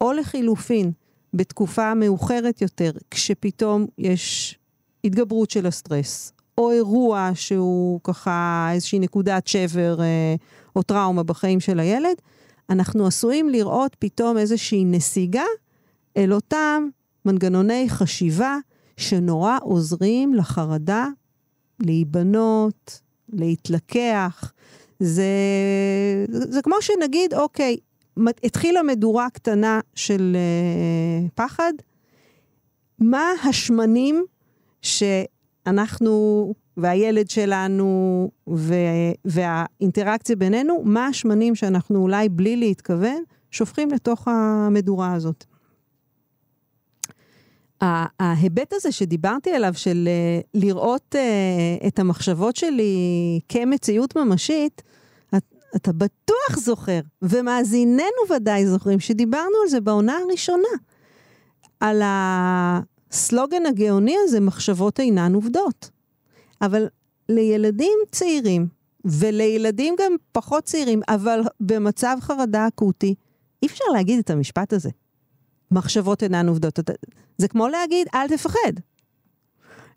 או 0.00 0.12
לחילופין, 0.12 0.92
בתקופה 1.34 1.94
מאוחרת 1.94 2.62
יותר, 2.62 2.90
כשפתאום 3.10 3.86
יש 3.98 4.58
התגברות 5.04 5.50
של 5.50 5.66
הסטרס, 5.66 6.32
או 6.58 6.70
אירוע 6.70 7.30
שהוא 7.34 8.00
ככה 8.04 8.68
איזושהי 8.72 8.98
נקודת 8.98 9.46
שבר 9.46 10.00
אה, 10.00 10.34
או 10.76 10.82
טראומה 10.82 11.22
בחיים 11.22 11.60
של 11.60 11.80
הילד, 11.80 12.16
אנחנו 12.70 13.06
עשויים 13.06 13.48
לראות 13.48 13.96
פתאום 13.98 14.38
איזושהי 14.38 14.84
נסיגה 14.84 15.44
אל 16.16 16.32
אותם 16.32 16.88
מנגנוני 17.24 17.86
חשיבה 17.88 18.56
שנורא 18.96 19.58
עוזרים 19.62 20.34
לחרדה 20.34 21.06
להיבנות, 21.80 23.00
להתלקח. 23.28 24.52
זה, 25.00 25.24
זה, 26.28 26.62
כמו 26.62 26.74
שנגיד, 26.80 27.34
אוקיי, 27.34 27.76
התחילה 28.44 28.82
מדורה 28.82 29.30
קטנה 29.30 29.80
של 29.94 30.36
אה, 30.36 31.28
פחד, 31.34 31.72
מה 32.98 33.30
השמנים 33.48 34.24
שאנחנו 34.82 36.54
והילד 36.76 37.30
שלנו 37.30 38.30
ו- 38.48 38.74
והאינטראקציה 39.24 40.36
בינינו, 40.36 40.82
מה 40.84 41.06
השמנים 41.06 41.54
שאנחנו 41.54 41.98
אולי 41.98 42.28
בלי 42.28 42.56
להתכוון 42.56 43.22
שופכים 43.50 43.90
לתוך 43.90 44.28
המדורה 44.28 45.12
הזאת. 45.12 45.44
ההיבט 47.80 48.72
הזה 48.72 48.92
שדיברתי 48.92 49.50
עליו, 49.50 49.74
של 49.74 50.08
אה, 50.08 50.40
לראות 50.54 51.14
uh, 51.14 51.86
את 51.86 51.98
המחשבות 51.98 52.56
שלי 52.56 53.40
כמציאות 53.48 54.16
ממשית, 54.16 54.82
אתה 55.76 55.92
בטוח 55.92 56.56
זוכר, 56.58 57.00
ומאזיננו 57.22 58.34
ודאי 58.36 58.66
זוכרים, 58.66 59.00
שדיברנו 59.00 59.56
על 59.62 59.68
זה 59.68 59.80
בעונה 59.80 60.18
הראשונה. 60.18 60.68
על 61.80 62.02
הסלוגן 62.04 63.66
הגאוני 63.66 64.16
הזה, 64.24 64.40
מחשבות 64.40 65.00
אינן 65.00 65.34
עובדות. 65.34 65.90
אבל 66.62 66.86
לילדים 67.28 67.98
צעירים, 68.10 68.66
ולילדים 69.04 69.94
גם 69.98 70.12
פחות 70.32 70.64
צעירים, 70.64 71.00
אבל 71.08 71.40
במצב 71.60 72.16
חרדה 72.20 72.68
אקוטי, 72.68 73.14
אי 73.62 73.68
אפשר 73.68 73.84
להגיד 73.92 74.18
את 74.18 74.30
המשפט 74.30 74.72
הזה. 74.72 74.90
מחשבות 75.70 76.22
אינן 76.22 76.48
עובדות. 76.48 76.80
זה 77.38 77.48
כמו 77.48 77.68
להגיד, 77.68 78.06
אל 78.14 78.28
תפחד. 78.28 78.72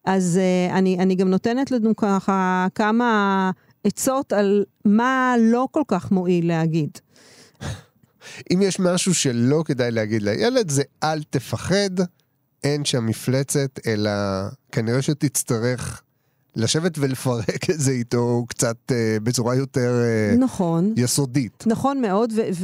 אז 0.05 0.39
uh, 0.39 0.73
אני, 0.73 0.97
אני 0.99 1.15
גם 1.15 1.29
נותנת 1.29 1.71
לנו 1.71 1.95
ככה 1.95 2.67
כמה 2.75 3.51
עצות 3.83 4.33
על 4.33 4.65
מה 4.85 5.35
לא 5.39 5.67
כל 5.71 5.83
כך 5.87 6.11
מועיל 6.11 6.47
להגיד. 6.47 6.89
אם 8.53 8.61
יש 8.61 8.79
משהו 8.79 9.13
שלא 9.13 9.63
כדאי 9.65 9.91
להגיד 9.91 10.21
לילד, 10.21 10.69
זה 10.69 10.83
אל 11.03 11.23
תפחד, 11.23 11.89
אין 12.63 12.85
שם 12.85 13.05
מפלצת, 13.05 13.79
אלא 13.87 14.11
כנראה 14.71 15.01
שתצטרך 15.01 16.01
לשבת 16.55 16.97
ולפרק 16.97 17.69
את 17.69 17.79
זה 17.79 17.91
איתו 17.91 18.45
קצת 18.49 18.77
אה, 18.91 19.17
בצורה 19.23 19.55
יותר 19.55 20.01
אה, 20.03 20.35
נכון, 20.37 20.93
יסודית. 20.97 21.63
נכון 21.67 22.01
מאוד, 22.01 22.33
וככה, 22.33 22.59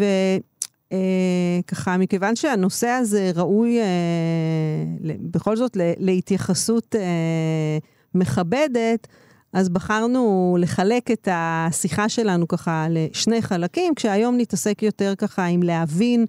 אה, 0.91 1.97
מכיוון 1.97 2.35
שהנושא 2.35 2.87
הזה 2.87 3.31
ראוי 3.35 3.79
אה, 3.79 3.85
בכל 5.21 5.55
זאת 5.55 5.77
להתייחסות 5.97 6.95
אה, 6.95 7.77
מכבדת, 8.15 9.07
אז 9.53 9.69
בחרנו 9.69 10.57
לחלק 10.59 11.11
את 11.11 11.27
השיחה 11.31 12.09
שלנו 12.09 12.47
ככה 12.47 12.87
לשני 12.89 13.41
חלקים, 13.41 13.95
כשהיום 13.95 14.37
נתעסק 14.37 14.83
יותר 14.83 15.13
ככה 15.17 15.45
עם 15.45 15.63
להבין 15.63 16.25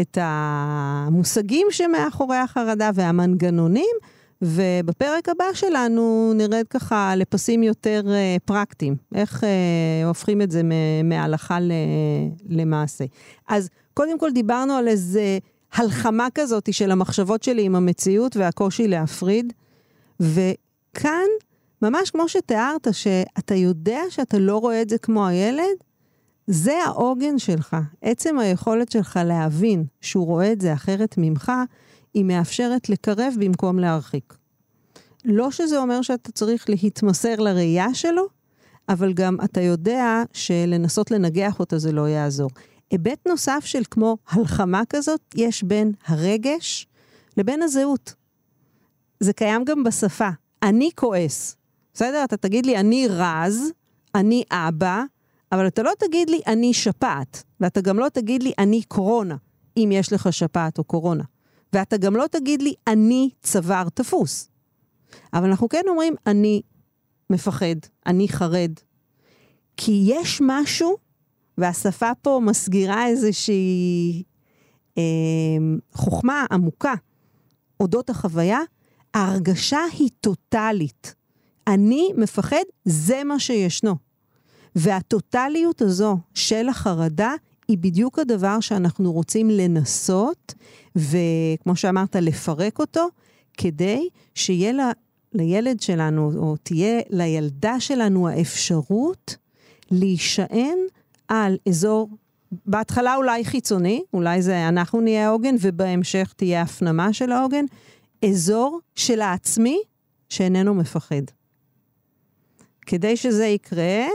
את 0.00 0.18
המושגים 0.20 1.66
שמאחורי 1.70 2.36
החרדה 2.36 2.90
והמנגנונים, 2.94 3.96
ובפרק 4.42 5.28
הבא 5.28 5.44
שלנו 5.54 6.32
נרד 6.34 6.64
ככה 6.70 7.16
לפסים 7.16 7.62
יותר 7.62 8.02
uh, 8.04 8.40
פרקטיים, 8.44 8.96
איך 9.14 9.44
uh, 9.44 10.06
הופכים 10.06 10.42
את 10.42 10.50
זה 10.50 10.62
מהלכה 11.04 11.58
למעשה. 12.48 13.04
אז 13.48 13.68
קודם 13.96 14.18
כל 14.18 14.30
דיברנו 14.30 14.72
על 14.72 14.88
איזה 14.88 15.38
הלחמה 15.72 16.28
כזאת 16.34 16.72
של 16.72 16.90
המחשבות 16.90 17.42
שלי 17.42 17.62
עם 17.62 17.76
המציאות 17.76 18.36
והקושי 18.36 18.88
להפריד, 18.88 19.52
וכאן 20.20 21.26
ממש 21.82 22.10
כמו 22.10 22.28
שתיארת, 22.28 22.88
שאתה 22.92 23.54
יודע 23.54 24.00
שאתה 24.10 24.38
לא 24.38 24.58
רואה 24.58 24.82
את 24.82 24.88
זה 24.88 24.98
כמו 24.98 25.26
הילד, 25.26 25.76
זה 26.46 26.72
העוגן 26.84 27.38
שלך. 27.38 27.76
עצם 28.02 28.38
היכולת 28.38 28.92
שלך 28.92 29.20
להבין 29.24 29.84
שהוא 30.00 30.26
רואה 30.26 30.52
את 30.52 30.60
זה 30.60 30.72
אחרת 30.72 31.14
ממך, 31.18 31.52
היא 32.14 32.24
מאפשרת 32.24 32.88
לקרב 32.88 33.34
במקום 33.40 33.78
להרחיק. 33.78 34.34
לא 35.24 35.50
שזה 35.50 35.78
אומר 35.78 36.02
שאתה 36.02 36.32
צריך 36.32 36.70
להתמסר 36.70 37.36
לראייה 37.36 37.94
שלו, 37.94 38.26
אבל 38.88 39.12
גם 39.12 39.36
אתה 39.44 39.60
יודע 39.60 40.22
שלנסות 40.32 41.10
לנגח 41.10 41.60
אותה 41.60 41.78
זה 41.78 41.92
לא 41.92 42.08
יעזור. 42.08 42.50
היבט 42.90 43.26
נוסף 43.28 43.62
של 43.64 43.82
כמו 43.90 44.16
הלחמה 44.28 44.82
כזאת, 44.88 45.20
יש 45.34 45.62
בין 45.62 45.92
הרגש 46.06 46.86
לבין 47.36 47.62
הזהות. 47.62 48.14
זה 49.20 49.32
קיים 49.32 49.64
גם 49.64 49.84
בשפה. 49.84 50.28
אני 50.62 50.90
כועס. 50.94 51.56
בסדר? 51.94 52.24
אתה 52.24 52.36
תגיד 52.36 52.66
לי, 52.66 52.76
אני 52.76 53.08
רז, 53.08 53.70
אני 54.14 54.44
אבא, 54.50 55.02
אבל 55.52 55.66
אתה 55.66 55.82
לא 55.82 55.92
תגיד 55.98 56.30
לי, 56.30 56.40
אני 56.46 56.74
שפעת. 56.74 57.42
ואתה 57.60 57.80
גם 57.80 57.98
לא 57.98 58.08
תגיד 58.08 58.42
לי, 58.42 58.52
אני 58.58 58.82
קורונה, 58.82 59.36
אם 59.76 59.90
יש 59.92 60.12
לך 60.12 60.32
שפעת 60.32 60.78
או 60.78 60.84
קורונה. 60.84 61.24
ואתה 61.72 61.96
גם 61.96 62.16
לא 62.16 62.26
תגיד 62.26 62.62
לי, 62.62 62.74
אני 62.86 63.30
צוואר 63.42 63.88
תפוס. 63.88 64.48
אבל 65.32 65.48
אנחנו 65.48 65.68
כן 65.68 65.82
אומרים, 65.88 66.14
אני 66.26 66.62
מפחד, 67.30 67.76
אני 68.06 68.28
חרד. 68.28 68.70
כי 69.76 70.02
יש 70.06 70.40
משהו, 70.44 70.96
והשפה 71.58 72.10
פה 72.22 72.40
מסגירה 72.42 73.06
איזושהי 73.06 74.22
אה, 74.98 75.02
חוכמה 75.92 76.46
עמוקה 76.50 76.94
אודות 77.80 78.10
החוויה, 78.10 78.60
ההרגשה 79.14 79.80
היא 79.98 80.08
טוטאלית. 80.20 81.14
אני 81.66 82.08
מפחד, 82.16 82.62
זה 82.84 83.24
מה 83.24 83.38
שישנו. 83.38 83.96
והטוטליות 84.76 85.82
הזו 85.82 86.18
של 86.34 86.68
החרדה 86.68 87.34
היא 87.68 87.78
בדיוק 87.78 88.18
הדבר 88.18 88.60
שאנחנו 88.60 89.12
רוצים 89.12 89.50
לנסות, 89.50 90.54
וכמו 90.96 91.76
שאמרת, 91.76 92.16
לפרק 92.16 92.78
אותו, 92.78 93.08
כדי 93.56 94.08
שיהיה 94.34 94.72
לה, 94.72 94.90
לילד 95.32 95.80
שלנו, 95.80 96.32
או 96.36 96.56
תהיה 96.56 97.00
לילדה 97.10 97.80
שלנו 97.80 98.28
האפשרות 98.28 99.36
להישען 99.90 100.78
על 101.28 101.56
אזור, 101.68 102.08
בהתחלה 102.66 103.16
אולי 103.16 103.44
חיצוני, 103.44 104.02
אולי 104.12 104.42
זה 104.42 104.68
אנחנו 104.68 105.00
נהיה 105.00 105.26
העוגן, 105.26 105.54
ובהמשך 105.60 106.32
תהיה 106.36 106.62
הפנמה 106.62 107.12
של 107.12 107.32
העוגן, 107.32 107.64
אזור 108.24 108.80
של 108.94 109.20
העצמי 109.20 109.78
שאיננו 110.28 110.74
מפחד. 110.74 111.22
כדי 112.86 113.16
שזה 113.16 113.46
יקרה, 113.46 114.06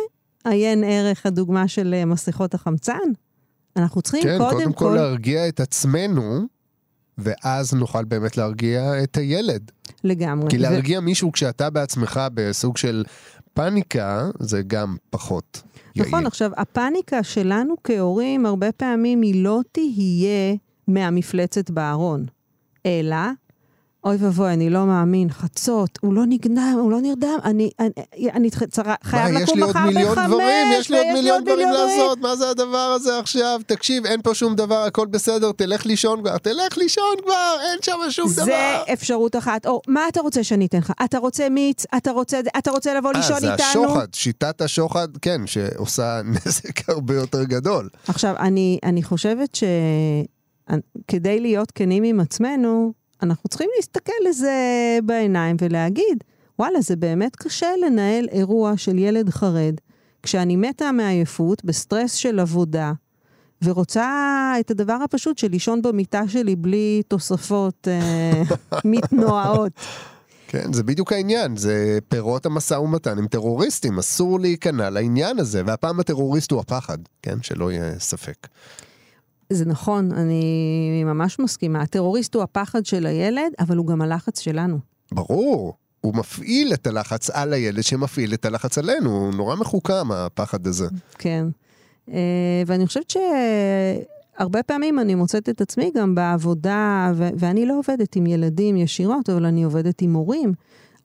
עיין 0.44 0.84
ערך 0.84 1.26
הדוגמה 1.26 1.68
של 1.68 1.94
אה, 1.94 2.06
מסכות 2.06 2.54
החמצן. 2.54 3.10
אנחנו 3.76 4.02
צריכים 4.02 4.24
כן, 4.24 4.38
קודם, 4.38 4.52
קודם 4.52 4.74
כל... 4.74 4.86
כל 4.86 4.96
להרגיע 4.96 5.48
את 5.48 5.60
עצמנו, 5.60 6.42
ואז 7.18 7.74
נוכל 7.74 8.04
באמת 8.04 8.38
להרגיע 8.38 9.04
את 9.04 9.18
הילד. 9.18 9.72
לגמרי. 10.04 10.50
כי 10.50 10.58
להרגיע 10.58 11.00
ו... 11.00 11.02
מישהו 11.02 11.32
כשאתה 11.32 11.70
בעצמך 11.70 12.20
בסוג 12.34 12.78
של 12.78 13.04
פאניקה, 13.54 14.30
זה 14.40 14.62
גם 14.68 14.96
פחות 15.10 15.62
יעיל. 15.96 16.08
נכון, 16.08 16.26
עכשיו, 16.26 16.52
הפאניקה 16.58 17.24
שלנו 17.24 17.76
כהורים, 17.84 18.46
הרבה 18.46 18.72
פעמים 18.72 19.22
היא 19.22 19.44
לא 19.44 19.60
תהיה 19.72 20.56
מהמפלצת 20.88 21.70
בארון, 21.70 22.26
אלא 22.86 23.18
אוי 24.04 24.18
ואבוי, 24.20 24.54
אני 24.54 24.70
לא 24.70 24.86
מאמין, 24.86 25.30
חצות, 25.30 26.00
הוא 26.02 26.14
לא 26.14 26.24
נגנם, 26.26 26.76
הוא 26.82 26.92
לא 26.92 27.02
נרדם, 27.02 27.38
אני, 27.44 27.70
אני, 27.80 28.32
אני 28.32 28.50
צרה, 28.50 28.96
חייב 29.04 29.36
לקום 29.36 29.64
מחר 29.64 29.70
בחמש, 29.70 29.94
יש 29.94 30.00
לי 30.00 30.02
עוד 30.02 30.18
מיליון 30.18 30.28
דברים, 30.28 30.68
יש 30.72 30.90
לי 30.90 30.98
עוד 30.98 31.08
מיליון 31.14 31.44
דברים 31.44 31.68
לעשות, 31.72 32.20
מה 32.20 32.36
זה 32.36 32.50
הדבר 32.50 32.94
הזה 32.96 33.20
עכשיו? 33.20 33.62
תקשיב, 33.66 34.06
אין 34.06 34.22
פה 34.22 34.36
שום 34.36 34.56
דבר, 34.56 34.84
הכל 34.84 35.08
בסדר, 35.08 35.52
תלך 35.52 35.86
לישון 35.86 36.22
כבר, 36.22 36.38
תלך 36.38 36.78
לישון 36.78 37.16
כבר, 37.24 37.58
אין 37.62 37.80
שם 37.82 37.98
שום 38.10 38.28
זה 38.28 38.36
דבר. 38.36 38.46
זה 38.46 38.94
אפשרות 38.94 39.36
אחת, 39.36 39.66
או 39.66 39.82
מה 39.88 40.08
אתה 40.08 40.22
רוצה 40.22 40.44
שאני 40.44 40.66
אתן 40.66 40.78
לך? 40.78 40.92
אתה 41.06 41.18
רוצה 41.18 41.50
מיץ? 41.50 41.86
אתה 41.98 42.12
רוצה, 42.12 42.40
אתה 42.58 42.72
רוצה 42.72 42.94
לבוא 42.94 43.14
לישון 43.14 43.36
איתנו? 43.36 43.52
אה, 43.52 43.58
זה 43.58 43.64
השוחד, 43.64 44.08
שיטת 44.14 44.62
השוחד, 44.62 45.08
כן, 45.22 45.48
שעושה 45.48 46.22
נזק 46.46 46.90
הרבה 46.90 47.16
יותר 47.16 47.44
גדול. 47.44 47.90
עכשיו, 48.08 48.36
אני, 48.40 48.80
אני 48.84 49.04
חושבת 49.04 49.58
שכדי 50.70 51.40
להיות 51.40 51.72
כנים 51.72 52.04
עם 52.04 52.20
עצמנו, 52.20 53.01
אנחנו 53.22 53.50
צריכים 53.50 53.70
להסתכל 53.76 54.30
לזה 54.30 54.54
בעיניים 55.04 55.56
ולהגיד, 55.62 56.24
וואלה, 56.60 56.82
זה 56.82 56.96
באמת 56.96 57.36
קשה 57.36 57.68
לנהל 57.86 58.28
אירוע 58.32 58.78
של 58.78 59.00
ילד 59.00 59.30
חרד, 59.30 59.74
כשאני 60.24 60.56
מתה 60.56 60.92
מעייפות, 60.92 61.66
בסטרס 61.66 62.14
של 62.14 62.40
עבודה, 62.40 62.92
ורוצה 63.64 64.54
את 64.60 64.72
הדבר 64.72 64.98
הפשוט 65.04 65.38
של 65.38 65.48
לישון 65.48 65.82
במיטה 65.82 66.28
שלי 66.28 66.56
בלי 66.56 67.02
תוספות 67.08 67.88
אה, 67.88 68.44
מתנועות. 68.86 69.72
כן, 70.48 70.74
זה 70.74 70.84
בדיוק 70.84 71.14
העניין, 71.14 71.58
זה 71.58 72.00
פירות 72.08 72.46
המשא 72.46 72.74
ומתן 72.74 73.18
עם 73.18 73.28
טרוריסטים, 73.28 74.00
אסור 74.00 74.40
להיכנע 74.40 74.90
לעניין 74.90 75.40
הזה, 75.40 75.62
והפעם 75.66 76.00
הטרוריסט 76.00 76.52
הוא 76.52 76.60
הפחד, 76.60 76.98
כן? 77.22 77.38
שלא 77.42 77.72
יהיה 77.72 78.00
ספק. 78.00 78.48
זה 79.52 79.66
נכון, 79.66 80.12
אני 80.12 81.04
ממש 81.06 81.40
מסכימה. 81.40 81.82
הטרוריסט 81.82 82.36
הוא 82.36 82.44
הפחד 82.44 82.86
של 82.86 83.06
הילד, 83.06 83.52
אבל 83.60 83.78
הוא 83.78 83.88
גם 83.88 84.02
הלחץ 84.02 84.40
שלנו. 84.40 84.80
ברור. 85.12 85.74
הוא 86.02 86.16
מפעיל 86.16 86.74
את 86.74 86.88
הלחץ 86.88 87.30
על 87.30 87.54
הילד 87.54 87.84
שמפעיל 87.84 88.34
את 88.34 88.46
הלחץ 88.46 88.78
עלינו, 88.78 89.10
הוא 89.10 89.34
נורא 89.34 89.56
מחוכם, 89.56 90.12
הפחד 90.12 90.68
הזה. 90.68 90.88
כן. 91.18 91.48
אה, 92.12 92.64
ואני 92.68 92.88
חושבת 92.88 93.10
שהרבה 93.10 94.64
פעמים 94.64 95.00
אני 95.00 95.16
מוצאת 95.16 95.50
את 95.50 95.62
עצמי 95.62 95.92
גם 95.96 96.16
בעבודה, 96.16 97.12
ו- 97.16 97.30
ואני 97.38 97.66
לא 97.66 97.78
עובדת 97.80 98.16
עם 98.16 98.28
ילדים 98.28 98.78
ישירות, 98.78 99.30
אבל 99.30 99.46
אני 99.46 99.64
עובדת 99.64 100.02
עם 100.02 100.14
הורים. 100.14 100.54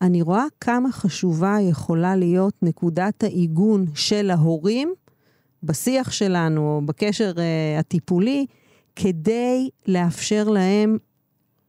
אני 0.02 0.22
רואה 0.22 0.44
כמה 0.60 0.92
חשובה 0.92 1.56
יכולה 1.60 2.16
להיות 2.16 2.54
נקודת 2.62 3.24
העיגון 3.24 3.86
של 3.94 4.30
ההורים 4.30 4.94
בשיח 5.62 6.12
שלנו, 6.12 6.60
או 6.76 6.86
בקשר 6.86 7.32
uh, 7.34 7.80
הטיפולי, 7.80 8.46
כדי 8.96 9.68
לאפשר 9.86 10.48
להם 10.48 10.98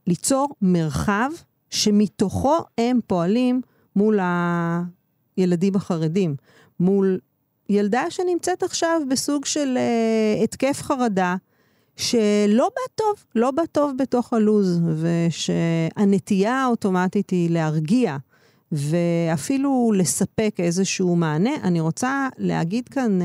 ליצור 0.08 0.50
מרחב 0.62 1.30
שמתוכו 1.70 2.58
הם 2.78 3.00
פועלים 3.08 3.62
מול 3.96 4.20
הילדים 5.38 5.76
החרדים, 5.76 6.36
מול 6.80 7.20
ילדה 7.70 8.04
שנמצאת 8.10 8.64
עכשיו 8.64 9.02
בסוג 9.10 9.46
של 9.46 9.78
uh, 9.78 10.44
התקף 10.44 10.82
חרדה, 10.82 11.36
שלא 11.96 12.70
בא 12.76 12.94
טוב, 12.96 13.26
לא 13.36 13.52
בא 13.52 13.66
טוב 13.72 13.92
בתוך 13.98 14.34
הלוז, 14.34 14.82
ושהנטייה 14.96 16.56
האוטומטית 16.56 17.30
היא 17.30 17.50
להרגיע 17.50 18.18
ואפילו 18.72 19.92
לספק 19.96 20.56
איזשהו 20.60 21.16
מענה. 21.16 21.56
אני 21.64 21.80
רוצה 21.80 22.30
להגיד 22.38 22.90
כאן 22.90 23.20
uh, 23.22 23.24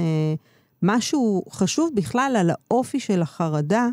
משהו 0.83 1.45
חשוב 1.51 1.91
בכלל 1.95 2.37
על 2.39 2.51
האופי 2.51 3.01
של 3.01 3.23
החרדה, 3.23 3.89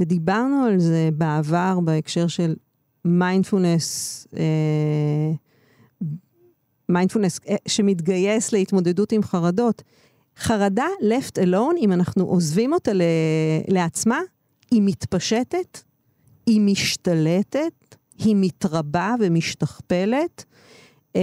ודיברנו 0.00 0.64
על 0.64 0.78
זה 0.78 1.10
בעבר 1.12 1.78
בהקשר 1.84 2.26
של 2.26 2.54
מיינדפולנס, 3.04 4.26
מיינדפולנס 6.88 7.38
אה, 7.38 7.52
שמתגייס 7.68 8.52
להתמודדות 8.52 9.12
עם 9.12 9.22
חרדות. 9.22 9.82
חרדה 10.38 10.86
left 11.00 11.42
alone, 11.42 11.78
אם 11.80 11.92
אנחנו 11.92 12.24
עוזבים 12.24 12.72
אותה 12.72 12.92
לעצמה, 13.68 14.20
היא 14.70 14.82
מתפשטת, 14.84 15.78
היא 16.46 16.60
משתלטת, 16.60 17.96
היא 18.18 18.36
מתרבה 18.38 19.14
ומשתכפלת. 19.20 20.44
אה, 21.16 21.20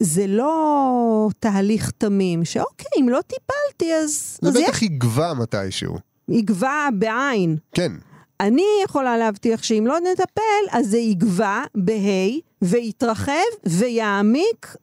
זה 0.00 0.26
לא 0.26 1.28
תהליך 1.38 1.90
תמים, 1.90 2.44
שאוקיי, 2.44 3.00
אם 3.00 3.08
לא 3.08 3.20
טיפלתי, 3.20 3.94
אז... 3.94 4.38
זה 4.42 4.48
אז 4.48 4.56
בטח. 4.56 4.82
יגבה 4.82 5.32
מתישהו. 5.34 5.96
יגבה 6.28 6.88
בעין. 6.98 7.56
כן. 7.74 7.92
אני 8.40 8.66
יכולה 8.84 9.18
להבטיח 9.18 9.62
שאם 9.62 9.84
לא 9.86 9.98
נטפל, 10.12 10.78
אז 10.78 10.86
זה 10.90 10.98
יגבה 10.98 11.62
בה' 11.74 12.38
ויתרחב 12.62 13.32
ויעמיק 13.66 14.76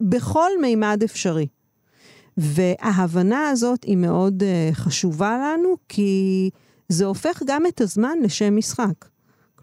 בכל 0.00 0.50
מימד 0.60 1.00
אפשרי. 1.04 1.46
וההבנה 2.36 3.48
הזאת 3.48 3.84
היא 3.84 3.96
מאוד 3.96 4.42
uh, 4.42 4.74
חשובה 4.74 5.38
לנו, 5.38 5.76
כי 5.88 6.50
זה 6.88 7.04
הופך 7.04 7.42
גם 7.46 7.66
את 7.66 7.80
הזמן 7.80 8.18
לשם 8.22 8.56
משחק. 8.56 9.04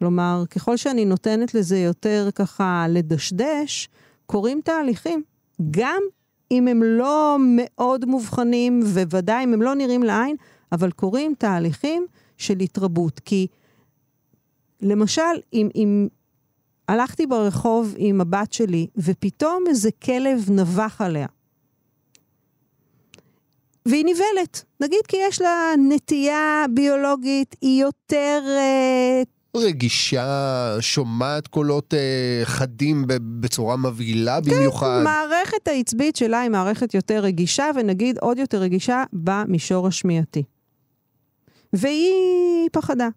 כלומר, 0.01 0.43
ככל 0.49 0.77
שאני 0.77 1.05
נותנת 1.05 1.53
לזה 1.53 1.77
יותר 1.77 2.29
ככה 2.35 2.85
לדשדש, 2.89 3.89
קורים 4.25 4.61
תהליכים. 4.63 5.23
גם 5.71 6.01
אם 6.51 6.67
הם 6.67 6.83
לא 6.83 7.37
מאוד 7.39 8.05
מובחנים, 8.05 8.79
וודאי 8.83 9.43
אם 9.43 9.53
הם 9.53 9.61
לא 9.61 9.75
נראים 9.75 10.03
לעין, 10.03 10.35
אבל 10.71 10.91
קורים 10.91 11.33
תהליכים 11.37 12.05
של 12.37 12.59
התרבות. 12.59 13.19
כי 13.19 13.47
למשל, 14.81 15.21
אם, 15.53 15.69
אם 15.75 16.07
הלכתי 16.87 17.27
ברחוב 17.27 17.93
עם 17.97 18.21
הבת 18.21 18.53
שלי, 18.53 18.87
ופתאום 18.97 19.63
איזה 19.67 19.89
כלב 19.91 20.51
נבח 20.51 21.01
עליה, 21.01 21.27
והיא 23.85 24.05
נבלת. 24.05 24.63
נגיד 24.79 25.01
כי 25.07 25.17
יש 25.27 25.41
לה 25.41 25.73
נטייה 25.89 26.65
ביולוגית, 26.73 27.55
היא 27.61 27.81
יותר... 27.81 28.43
אה, 28.47 29.23
רגישה, 29.57 30.77
שומעת 30.79 31.47
קולות 31.47 31.93
אה, 31.93 32.41
חדים 32.43 33.05
בצורה 33.39 33.77
מבהילה 33.77 34.39
כן, 34.45 34.51
במיוחד. 34.51 34.97
כן, 34.99 35.03
מערכת 35.03 35.67
העצבית 35.67 36.15
שלה 36.15 36.39
היא 36.39 36.49
מערכת 36.49 36.93
יותר 36.93 37.19
רגישה, 37.19 37.69
ונגיד 37.75 38.17
עוד 38.17 38.39
יותר 38.39 38.57
רגישה 38.57 39.03
במישור 39.13 39.87
השמיעתי. 39.87 40.43
והיא 41.73 42.69
פחדה. 42.71 43.07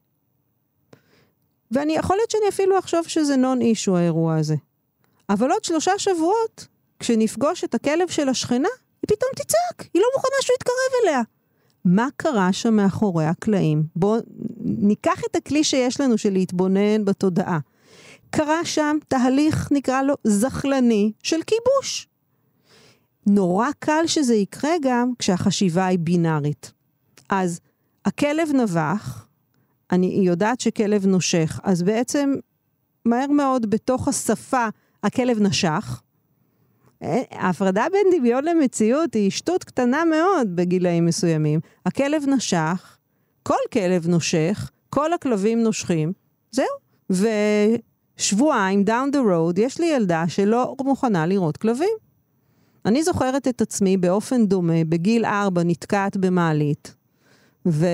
ואני, 1.71 1.97
יכול 1.97 2.17
להיות 2.17 2.31
שאני 2.31 2.49
אפילו 2.49 2.79
אחשוב 2.79 3.03
שזה 3.07 3.37
נון 3.37 3.61
אישו 3.61 3.97
האירוע 3.97 4.37
הזה. 4.37 4.55
אבל 5.29 5.51
עוד 5.51 5.65
שלושה 5.65 5.93
שבועות, 5.99 6.67
כשנפגוש 6.99 7.65
את 7.65 7.75
הכלב 7.75 8.09
של 8.09 8.29
השכנה, 8.29 8.69
היא 9.03 9.17
פתאום 9.17 9.31
תצעק, 9.37 9.89
היא 9.95 10.03
לא 10.03 10.09
מוכנה 10.17 10.37
שהוא 10.41 10.55
יתקרב 10.55 11.03
אליה. 11.05 11.23
מה 11.85 12.09
קרה 12.17 12.53
שם 12.53 12.75
מאחורי 12.75 13.25
הקלעים? 13.25 13.83
בואו 13.97 14.21
ניקח 14.79 15.23
את 15.31 15.37
הכלי 15.37 15.65
שיש 15.65 16.01
לנו 16.01 16.19
של 16.19 16.33
להתבונן 16.33 17.05
בתודעה. 17.05 17.59
קרה 18.31 18.65
שם 18.65 18.97
תהליך, 19.09 19.69
נקרא 19.73 20.03
לו, 20.03 20.15
זחלני 20.25 21.13
של 21.23 21.41
כיבוש. 21.47 22.09
נורא 23.27 23.69
קל 23.79 24.07
שזה 24.07 24.35
יקרה 24.35 24.73
גם 24.83 25.13
כשהחשיבה 25.19 25.87
היא 25.87 25.99
בינארית. 25.99 26.73
אז 27.29 27.61
הכלב 28.05 28.49
נבח, 28.55 29.27
אני 29.91 30.07
יודעת 30.07 30.61
שכלב 30.61 31.07
נושך, 31.07 31.61
אז 31.63 31.83
בעצם 31.83 32.35
מהר 33.05 33.27
מאוד 33.27 33.71
בתוך 33.71 34.09
השפה 34.09 34.67
הכלב 35.03 35.41
נשך, 35.41 36.03
ההפרדה 37.31 37.87
בין 37.93 38.19
דמיון 38.19 38.45
למציאות 38.45 39.15
היא 39.15 39.31
שטות 39.31 39.65
קטנה 39.65 40.05
מאוד 40.05 40.57
בגילאים 40.57 41.07
מסוימים. 41.07 41.61
הכלב 41.87 42.25
נשך, 42.29 42.94
כל 43.47 43.55
כלב 43.73 44.09
נושך, 44.09 44.71
כל 44.91 45.13
הכלבים 45.13 45.63
נושכים, 45.63 46.13
זהו. 46.51 46.67
ושבועיים 48.19 48.85
down 48.87 49.15
the 49.15 49.19
road 49.19 49.61
יש 49.61 49.81
לי 49.81 49.87
ילדה 49.87 50.25
שלא 50.29 50.75
מוכנה 50.81 51.27
לראות 51.27 51.57
כלבים. 51.57 51.97
אני 52.87 53.03
זוכרת 53.03 53.49
את 53.49 53.61
עצמי 53.61 53.97
באופן 53.97 54.47
דומה, 54.47 54.85
בגיל 54.89 55.25
ארבע 55.25 55.63
נתקעת 55.65 56.17
במעלית, 56.17 56.95
ו... 57.69 57.87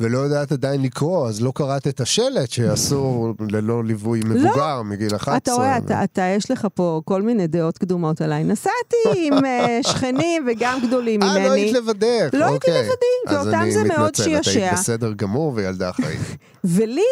ולא 0.00 0.18
יודעת 0.18 0.52
עדיין 0.52 0.82
לקרוא, 0.82 1.28
אז 1.28 1.42
לא 1.42 1.52
קראת 1.54 1.86
את 1.86 2.00
השלט 2.00 2.50
שאסור 2.50 3.34
ללא 3.50 3.84
ליווי 3.84 4.20
מבוגר 4.24 4.76
לא. 4.76 4.84
מגיל 4.84 5.16
11. 5.16 5.36
אתה 5.36 5.52
רואה, 5.52 5.78
אתה, 5.78 6.04
אתה, 6.04 6.22
יש 6.22 6.50
לך 6.50 6.66
פה 6.74 7.00
כל 7.04 7.22
מיני 7.22 7.46
דעות 7.46 7.78
קדומות 7.78 8.20
עליי. 8.20 8.44
נסעתי 8.44 9.08
עם 9.14 9.44
אה, 9.44 9.78
שכנים 9.90 10.48
וגם 10.48 10.78
גדולים 10.86 11.20
ממני. 11.20 11.40
אה, 11.40 11.46
לא 11.48 11.52
היית 11.52 11.76
לבדך. 11.76 12.28
לא 12.32 12.44
הייתי 12.44 12.70
אוקיי. 12.70 12.82
לבדי, 12.82 13.36
ואותם 13.36 13.70
זה 13.70 13.84
מאוד 13.84 14.14
שיושע. 14.14 14.30
אז 14.30 14.30
אני 14.30 14.38
מתנצל, 14.38 14.50
את 14.50 14.56
היית 14.56 14.72
בסדר 14.72 15.12
גמור 15.12 15.52
וילדה 15.54 15.90
אחראית. 15.90 16.20
ולי 16.64 17.02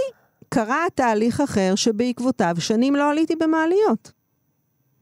קרה 0.48 0.84
תהליך 0.94 1.40
אחר 1.40 1.72
שבעקבותיו 1.74 2.54
שנים 2.58 2.96
לא 2.96 3.10
עליתי 3.10 3.36
במעליות. 3.36 4.15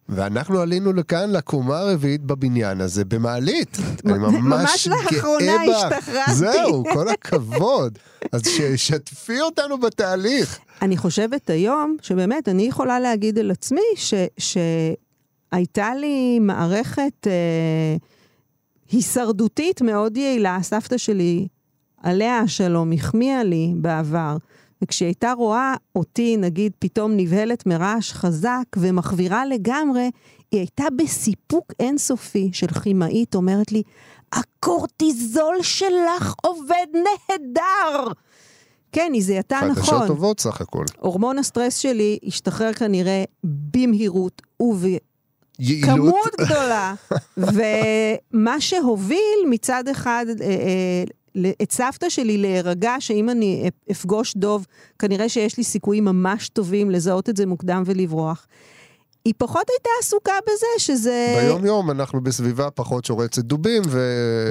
ואנחנו 0.09 0.61
עלינו 0.61 0.93
לכאן, 0.93 1.31
לקומה 1.31 1.79
הרביעית 1.79 2.23
בבניין 2.23 2.81
הזה, 2.81 3.05
במעלית. 3.05 3.79
אני 4.07 4.19
ממש, 4.19 4.35
ממש 4.43 4.89
לאחרונה 4.89 5.63
השתחררתי. 5.63 6.33
זהו, 6.35 6.85
כל 6.93 7.09
הכבוד. 7.09 7.99
אז 8.33 8.43
שתפי 8.77 9.41
אותנו 9.41 9.79
בתהליך. 9.79 10.59
אני 10.83 10.97
חושבת 10.97 11.51
היום, 11.51 11.97
שבאמת, 12.03 12.49
אני 12.49 12.63
יכולה 12.63 13.01
להגיד 13.01 13.39
על 13.39 13.51
עצמי, 13.51 13.81
ש, 13.97 14.15
שהייתה 14.39 15.95
לי 15.95 16.39
מערכת 16.39 17.27
אה, 17.27 17.97
הישרדותית 18.91 19.83
מאוד 19.83 20.17
יעילה. 20.17 20.59
סבתא 20.63 20.97
שלי, 20.97 21.47
עליה 22.03 22.39
השלום, 22.39 22.93
החמיאה 22.93 23.45
לי 23.45 23.73
בעבר. 23.77 24.37
וכשהיא 24.83 25.07
הייתה 25.07 25.33
רואה 25.33 25.75
אותי, 25.95 26.37
נגיד, 26.37 26.73
פתאום 26.79 27.13
נבהלת 27.17 27.67
מרעש 27.67 28.13
חזק 28.13 28.65
ומחווירה 28.77 29.47
לגמרי, 29.47 30.11
היא 30.51 30.61
הייתה 30.61 30.85
בסיפוק 30.97 31.73
אינסופי 31.81 32.51
של 32.53 32.67
כימאית, 32.67 33.35
אומרת 33.35 33.73
לי, 33.73 33.83
הקורטיזול 34.33 35.63
שלך 35.63 36.35
עובד 36.43 36.87
נהדר! 36.93 38.13
כן, 38.93 39.11
היא 39.13 39.23
זיהתה 39.23 39.61
נכון. 39.71 39.75
חדשות 39.75 40.07
טובות 40.07 40.41
סך 40.41 40.61
הכל. 40.61 40.85
הורמון 40.99 41.39
הסטרס 41.39 41.77
שלי 41.77 42.19
השתחרר 42.27 42.73
כנראה 42.73 43.25
במהירות 43.45 44.43
וב... 44.63 44.85
יעילות. 45.59 45.89
כמות 45.89 46.35
גדולה. 46.41 46.95
ומה 48.35 48.61
שהוביל 48.61 49.39
מצד 49.51 49.89
אחד 49.89 50.27
אה, 50.41 50.47
אה, 50.47 51.05
את 51.63 51.73
סבתא 51.73 52.09
שלי 52.09 52.39
להירגע 52.39 52.95
שאם 52.99 53.31
אני 53.31 53.71
אפגוש 53.91 54.35
דוב, 54.37 54.67
כנראה 54.99 55.29
שיש 55.29 55.57
לי 55.57 55.65
סיכויים 55.65 56.05
ממש 56.05 56.49
טובים 56.49 56.91
לזהות 56.91 57.29
את 57.29 57.37
זה 57.37 57.47
מוקדם 57.47 57.83
ולברוח. 57.87 58.47
היא 59.25 59.35
פחות 59.39 59.67
הייתה 59.71 59.89
עסוקה 60.01 60.33
בזה 60.47 60.67
שזה... 60.79 61.37
ביום 61.41 61.67
יום 61.67 61.91
אנחנו 61.91 62.21
בסביבה 62.21 62.71
פחות 62.71 63.05
שורצת 63.05 63.43
דובים, 63.43 63.83
ו... 63.89 64.01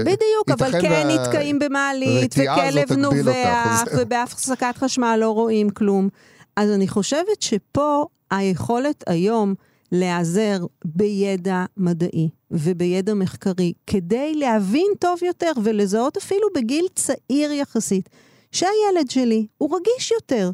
בדיוק, 0.01 0.49
אבל 0.51 0.81
כן 0.81 0.91
וה... 0.91 1.03
נתקעים 1.03 1.59
במעלית, 1.59 2.35
וכלב 2.37 2.93
נובח, 2.97 3.83
ובהפסקת 3.97 4.77
חשמל 4.77 5.17
לא 5.19 5.29
רואים 5.29 5.69
כלום. 5.69 6.09
אז 6.55 6.69
אני 6.69 6.87
חושבת 6.87 7.41
שפה 7.41 8.05
היכולת 8.31 9.03
היום 9.07 9.53
להיעזר 9.91 10.57
בידע 10.85 11.65
מדעי 11.77 12.29
ובידע 12.53 13.13
מחקרי, 13.13 13.73
כדי 13.87 14.35
להבין 14.35 14.91
טוב 14.99 15.19
יותר 15.23 15.51
ולזהות 15.63 16.17
אפילו 16.17 16.47
בגיל 16.55 16.85
צעיר 16.95 17.51
יחסית, 17.51 18.09
שהילד 18.51 19.09
שלי 19.09 19.47
הוא 19.57 19.77
רגיש 19.77 20.11
יותר. 20.11 20.51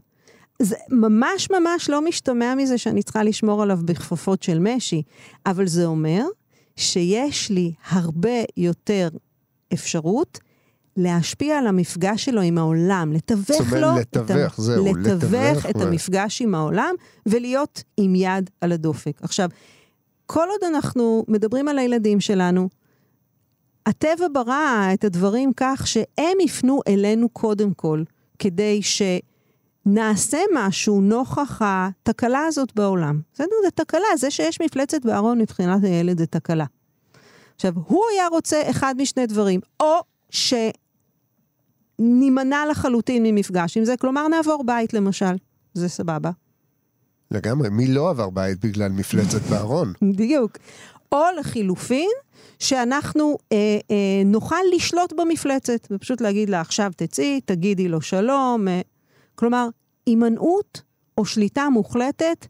זה 0.61 0.75
ממש 0.89 1.47
ממש 1.51 1.89
לא 1.89 2.01
משתמע 2.01 2.55
מזה 2.55 2.77
שאני 2.77 3.03
צריכה 3.03 3.23
לשמור 3.23 3.63
עליו 3.63 3.79
בכפפות 3.85 4.43
של 4.43 4.59
משי, 4.59 5.01
אבל 5.45 5.67
זה 5.67 5.85
אומר 5.85 6.25
שיש 6.75 7.49
לי 7.49 7.73
הרבה 7.89 8.43
יותר 8.57 9.09
אפשרות 9.73 10.39
להשפיע 10.97 11.57
על 11.57 11.67
המפגש 11.67 12.25
שלו 12.25 12.41
עם 12.41 12.57
העולם, 12.57 13.13
לתווך 13.13 13.73
לו, 13.73 13.87
לתווך, 13.99 14.59
את, 14.59 14.63
זהו, 14.63 14.85
לתווך 14.85 15.05
לתווך 15.05 15.65
את 15.65 15.75
ו- 15.75 15.81
המפגש 15.81 16.41
עם 16.41 16.55
העולם 16.55 16.95
ולהיות 17.25 17.83
עם 17.97 18.15
יד 18.15 18.49
על 18.61 18.71
הדופק. 18.71 19.19
עכשיו, 19.21 19.49
כל 20.31 20.47
עוד 20.49 20.63
אנחנו 20.63 21.25
מדברים 21.27 21.67
על 21.67 21.79
הילדים 21.79 22.19
שלנו, 22.19 22.69
הטבע 23.85 24.27
ברא 24.33 24.89
את 24.93 25.03
הדברים 25.03 25.51
כך 25.57 25.87
שהם 25.87 26.39
יפנו 26.39 26.81
אלינו 26.87 27.29
קודם 27.29 27.73
כל, 27.73 28.03
כדי 28.39 28.79
שנעשה 28.81 30.37
משהו 30.53 31.01
נוכח 31.01 31.61
התקלה 31.61 32.45
הזאת 32.45 32.75
בעולם. 32.75 33.21
בסדר? 33.33 33.55
זה 33.65 33.71
תקלה, 33.71 34.07
זה 34.17 34.31
שיש 34.31 34.61
מפלצת 34.61 35.05
בארון 35.05 35.37
מבחינת 35.41 35.83
הילד 35.83 36.17
זה 36.17 36.25
תקלה. 36.25 36.65
עכשיו, 37.55 37.73
הוא 37.87 38.03
היה 38.13 38.27
רוצה 38.27 38.69
אחד 38.69 38.95
משני 38.97 39.25
דברים, 39.25 39.59
או 39.79 39.99
שנימנע 41.99 42.65
לחלוטין 42.71 43.23
ממפגש 43.23 43.77
עם 43.77 43.85
זה, 43.85 43.97
כלומר 43.97 44.27
נעבור 44.27 44.63
בית 44.63 44.93
למשל, 44.93 45.35
זה 45.73 45.89
סבבה. 45.89 46.31
לגמרי, 47.31 47.69
מי 47.69 47.87
לא 47.87 48.09
עבר 48.09 48.29
בית 48.29 48.65
בגלל 48.65 48.91
מפלצת 48.91 49.41
בארון? 49.49 49.93
בדיוק. 50.01 50.57
או 51.11 51.23
לחילופין, 51.39 52.09
שאנחנו 52.59 53.37
אה, 53.51 53.77
אה, 53.91 54.23
נוכל 54.25 54.55
לשלוט 54.75 55.13
במפלצת, 55.13 55.87
ופשוט 55.91 56.21
להגיד 56.21 56.49
לה, 56.49 56.61
עכשיו 56.61 56.91
תצאי, 56.95 57.41
תגידי 57.45 57.87
לו 57.87 58.01
שלום. 58.01 58.67
אה. 58.67 58.81
כלומר, 59.35 59.69
הימנעות 60.05 60.81
או 61.17 61.25
שליטה 61.25 61.69
מוחלטת 61.69 62.47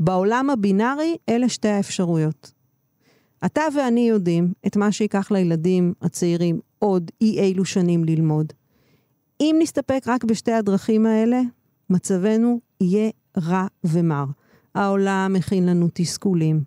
בעולם 0.00 0.50
הבינארי, 0.50 1.16
אלה 1.28 1.48
שתי 1.48 1.68
האפשרויות. 1.68 2.52
אתה 3.46 3.62
ואני 3.76 4.08
יודעים 4.08 4.52
את 4.66 4.76
מה 4.76 4.92
שייקח 4.92 5.30
לילדים 5.30 5.92
הצעירים 6.02 6.60
עוד 6.78 7.10
אי 7.20 7.40
אילו 7.40 7.64
שנים 7.64 8.04
ללמוד. 8.04 8.52
אם 9.40 9.56
נסתפק 9.58 10.02
רק 10.06 10.24
בשתי 10.24 10.52
הדרכים 10.52 11.06
האלה, 11.06 11.40
מצבנו 11.90 12.60
יהיה 12.80 13.10
רע 13.38 13.66
ומר. 13.84 14.24
העולם 14.74 15.32
מכין 15.32 15.66
לנו 15.66 15.88
תסכולים, 15.94 16.62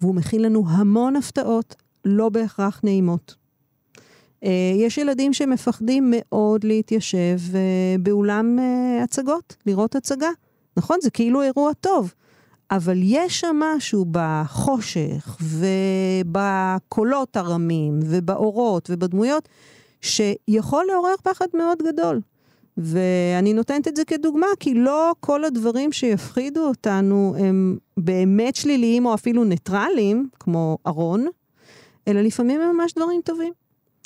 והוא 0.00 0.14
מכין 0.14 0.42
לנו 0.42 0.64
המון 0.68 1.16
הפתעות, 1.16 1.74
לא 2.04 2.28
בהכרח 2.28 2.80
נעימות. 2.84 3.34
אה, 4.44 4.72
יש 4.76 4.98
ילדים 4.98 5.32
שמפחדים 5.32 6.12
מאוד 6.16 6.64
להתיישב 6.64 7.38
אה, 7.54 7.96
באולם 8.00 8.58
אה, 8.58 9.02
הצגות, 9.02 9.56
לראות 9.66 9.96
הצגה. 9.96 10.30
נכון, 10.76 10.98
זה 11.02 11.10
כאילו 11.10 11.42
אירוע 11.42 11.72
טוב, 11.72 12.14
אבל 12.70 12.98
יש 13.02 13.40
שם 13.40 13.56
משהו 13.60 14.06
בחושך 14.10 15.36
ובקולות 16.22 17.36
הרמים 17.36 18.00
ובאורות 18.02 18.90
ובדמויות 18.90 19.48
שיכול 20.00 20.84
לעורר 20.88 21.14
פחד 21.22 21.46
מאוד 21.54 21.78
גדול. 21.82 22.20
ואני 22.76 23.54
נותנת 23.54 23.88
את 23.88 23.96
זה 23.96 24.04
כדוגמה, 24.04 24.46
כי 24.60 24.74
לא 24.74 25.12
כל 25.20 25.44
הדברים 25.44 25.92
שיפחידו 25.92 26.60
אותנו 26.60 27.34
הם 27.38 27.78
באמת 27.96 28.56
שליליים 28.56 29.06
או 29.06 29.14
אפילו 29.14 29.44
ניטרליים, 29.44 30.28
כמו 30.40 30.78
ארון, 30.86 31.26
אלא 32.08 32.20
לפעמים 32.20 32.60
הם 32.60 32.76
ממש 32.76 32.92
דברים 32.94 33.20
טובים. 33.24 33.52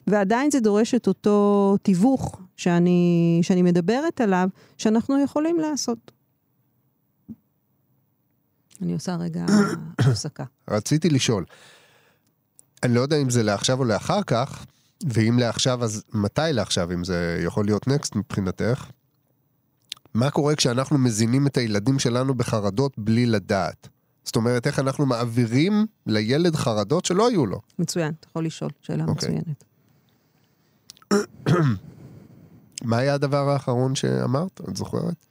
ועדיין 0.07 0.51
זה 0.51 0.61
דורש 0.61 0.95
את 0.95 1.07
אותו 1.07 1.77
תיווך 1.83 2.41
שאני, 2.57 3.39
שאני 3.43 3.63
מדברת 3.63 4.21
עליו, 4.21 4.49
שאנחנו 4.79 5.23
יכולים 5.23 5.59
לעשות. 5.59 6.11
אני 8.83 8.93
עושה 8.93 9.17
רגע 9.17 9.45
הפסקה. 9.99 10.45
רציתי 10.71 11.11
לשאול, 11.11 11.45
אני 12.83 12.95
לא 12.95 13.01
יודע 13.01 13.17
אם 13.17 13.31
זה 13.31 13.43
לעכשיו 13.43 13.79
או 13.79 13.85
לאחר 13.85 14.23
כך, 14.23 14.67
ואם 15.07 15.39
לעכשיו, 15.39 15.85
אז 15.85 16.05
מתי 16.13 16.41
לעכשיו, 16.53 16.93
אם 16.93 17.05
זה 17.05 17.43
יכול 17.45 17.65
להיות 17.65 17.89
נקסט 17.89 18.17
מבחינתך? 18.17 18.91
מה 20.15 20.31
קורה 20.31 20.55
כשאנחנו 20.55 20.99
מזינים 20.99 21.47
את 21.47 21.57
הילדים 21.57 21.99
שלנו 21.99 22.35
בחרדות 22.35 22.99
בלי 22.99 23.27
לדעת? 23.27 23.89
זאת 24.25 24.37
אומרת, 24.37 24.67
איך 24.67 24.79
אנחנו 24.79 25.07
מעבירים 25.07 25.87
לילד 26.07 26.57
חרדות 26.57 27.05
שלא 27.05 27.29
היו 27.29 27.47
לו? 27.47 27.61
מצוין, 27.79 28.13
אתה 28.21 28.29
יכול 28.29 28.45
לשאול, 28.45 28.71
שאלה 28.81 29.05
אוקיי. 29.09 29.29
מצוינת. 29.29 29.65
מה 32.85 32.99
היה 32.99 33.15
הדבר 33.15 33.49
האחרון 33.49 33.95
שאמרת? 33.95 34.61
את 34.69 34.77
זוכרת? 34.77 35.27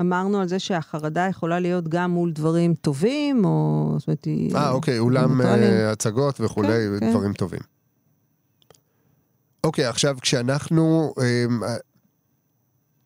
אמרנו 0.00 0.40
על 0.40 0.48
זה 0.48 0.58
שהחרדה 0.58 1.26
יכולה 1.26 1.60
להיות 1.60 1.88
גם 1.88 2.10
מול 2.10 2.32
דברים 2.32 2.74
טובים, 2.74 3.44
או... 3.44 3.94
זאת 3.98 4.08
אומרת, 4.08 4.24
היא... 4.24 4.56
אה, 4.56 4.70
אוקיי, 4.70 4.98
אולם. 4.98 5.40
אה, 5.40 5.90
הצגות 5.90 6.40
וכולי, 6.40 6.68
כן, 6.68 7.00
כן. 7.00 7.10
דברים 7.10 7.32
טובים. 7.32 7.60
אוקיי, 9.64 9.84
עכשיו 9.84 10.16
כשאנחנו... 10.22 11.14
אמ, 11.20 11.64
אה, 11.64 11.76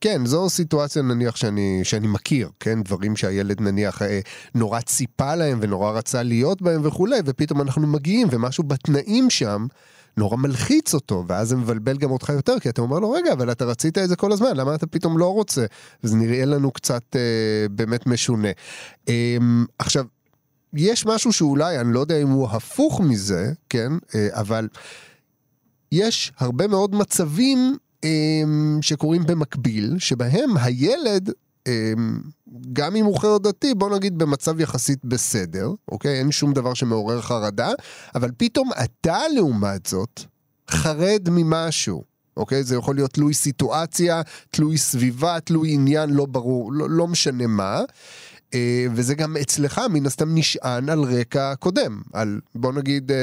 כן, 0.00 0.26
זו 0.26 0.50
סיטואציה 0.50 1.02
נניח 1.02 1.36
שאני, 1.36 1.80
שאני 1.82 2.06
מכיר, 2.06 2.50
כן? 2.60 2.82
דברים 2.82 3.16
שהילד 3.16 3.60
נניח 3.60 4.02
אה, 4.02 4.20
נורא 4.54 4.80
ציפה 4.80 5.34
להם 5.34 5.58
ונורא 5.62 5.90
רצה 5.90 6.22
להיות 6.22 6.62
בהם 6.62 6.80
וכולי, 6.84 7.18
ופתאום 7.24 7.60
אנחנו 7.60 7.86
מגיעים 7.86 8.28
ומשהו 8.30 8.64
בתנאים 8.64 9.30
שם 9.30 9.66
נורא 10.16 10.36
מלחיץ 10.36 10.94
אותו, 10.94 11.24
ואז 11.26 11.48
זה 11.48 11.56
מבלבל 11.56 11.96
גם 11.96 12.10
אותך 12.10 12.28
יותר, 12.28 12.58
כי 12.60 12.68
אתה 12.68 12.80
אומר 12.80 12.98
לו, 12.98 13.10
רגע, 13.10 13.32
אבל 13.32 13.52
אתה 13.52 13.64
רצית 13.64 13.98
את 13.98 14.08
זה 14.08 14.16
כל 14.16 14.32
הזמן, 14.32 14.56
למה 14.56 14.74
אתה 14.74 14.86
פתאום 14.86 15.18
לא 15.18 15.32
רוצה? 15.32 15.66
וזה 16.04 16.16
נראה 16.16 16.44
לנו 16.44 16.70
קצת 16.70 17.16
אה, 17.16 17.66
באמת 17.70 18.06
משונה. 18.06 18.48
אה, 19.08 19.36
עכשיו, 19.78 20.04
יש 20.74 21.06
משהו 21.06 21.32
שאולי, 21.32 21.80
אני 21.80 21.92
לא 21.92 22.00
יודע 22.00 22.22
אם 22.22 22.28
הוא 22.28 22.48
הפוך 22.48 23.00
מזה, 23.00 23.52
כן? 23.68 23.92
אה, 24.14 24.28
אבל 24.32 24.68
יש 25.92 26.32
הרבה 26.38 26.66
מאוד 26.66 26.94
מצבים 26.94 27.76
אמ, 28.04 28.78
שקורים 28.82 29.26
במקביל, 29.26 29.98
שבהם 29.98 30.56
הילד, 30.56 31.30
אמ, 31.66 32.20
גם 32.72 32.96
אם 32.96 33.04
הוא 33.04 33.18
חרדתי, 33.18 33.74
בוא 33.74 33.96
נגיד 33.96 34.18
במצב 34.18 34.60
יחסית 34.60 35.04
בסדר, 35.04 35.70
אוקיי? 35.88 36.18
אין 36.18 36.32
שום 36.32 36.52
דבר 36.52 36.74
שמעורר 36.74 37.20
חרדה, 37.20 37.70
אבל 38.14 38.30
פתאום 38.36 38.70
אתה, 38.84 39.18
לעומת 39.34 39.86
זאת, 39.86 40.20
חרד 40.70 41.28
ממשהו. 41.30 42.12
אוקיי? 42.36 42.64
זה 42.64 42.76
יכול 42.76 42.94
להיות 42.94 43.12
תלוי 43.12 43.34
סיטואציה, 43.34 44.22
תלוי 44.50 44.78
סביבה, 44.78 45.40
תלוי 45.40 45.70
עניין, 45.72 46.10
לא 46.10 46.26
ברור, 46.26 46.72
לא, 46.72 46.90
לא 46.90 47.08
משנה 47.08 47.46
מה. 47.46 47.80
אה, 48.54 48.86
וזה 48.94 49.14
גם 49.14 49.36
אצלך 49.36 49.80
מן 49.90 50.06
הסתם 50.06 50.34
נשען 50.34 50.88
על 50.88 51.02
רקע 51.02 51.54
קודם, 51.54 52.02
על 52.12 52.40
בוא 52.54 52.72
נגיד 52.72 53.12
אה, 53.12 53.16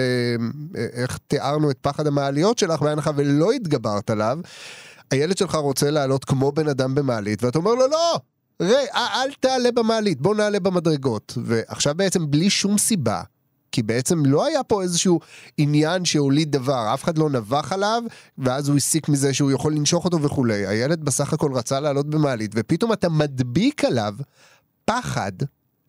אה, 0.75 0.85
איך 0.93 1.19
תיארנו 1.27 1.71
את 1.71 1.77
פחד 1.81 2.07
המעליות 2.07 2.57
שלך 2.57 2.81
בהנחה 2.81 3.11
ולא 3.15 3.51
התגברת 3.51 4.09
עליו, 4.09 4.39
הילד 5.11 5.37
שלך 5.37 5.55
רוצה 5.55 5.91
לעלות 5.91 6.25
כמו 6.25 6.51
בן 6.51 6.67
אדם 6.67 6.95
במעלית 6.95 7.43
ואתה 7.43 7.57
אומר 7.57 7.73
לו 7.73 7.87
לא, 7.87 8.19
רי, 8.61 8.85
אל 8.95 9.01
אל 9.15 9.31
תעלה 9.39 9.71
במעלית, 9.71 10.21
בוא 10.21 10.35
נעלה 10.35 10.59
במדרגות. 10.59 11.37
ועכשיו 11.43 11.95
בעצם 11.95 12.31
בלי 12.31 12.49
שום 12.49 12.77
סיבה, 12.77 13.21
כי 13.71 13.83
בעצם 13.83 14.25
לא 14.25 14.45
היה 14.45 14.63
פה 14.63 14.81
איזשהו 14.81 15.19
עניין 15.57 16.05
שהוליד 16.05 16.51
דבר, 16.51 16.93
אף 16.93 17.03
אחד 17.03 17.17
לא 17.17 17.29
נבח 17.29 17.71
עליו, 17.73 18.03
ואז 18.37 18.69
הוא 18.69 18.77
הסיק 18.77 19.09
מזה 19.09 19.33
שהוא 19.33 19.51
יכול 19.51 19.73
לנשוך 19.73 20.05
אותו 20.05 20.21
וכולי. 20.21 20.67
הילד 20.67 21.05
בסך 21.05 21.33
הכל 21.33 21.53
רצה 21.53 21.79
לעלות 21.79 22.09
במעלית, 22.09 22.51
ופתאום 22.55 22.93
אתה 22.93 23.09
מדביק 23.09 23.85
עליו 23.85 24.13
פחד 24.89 25.32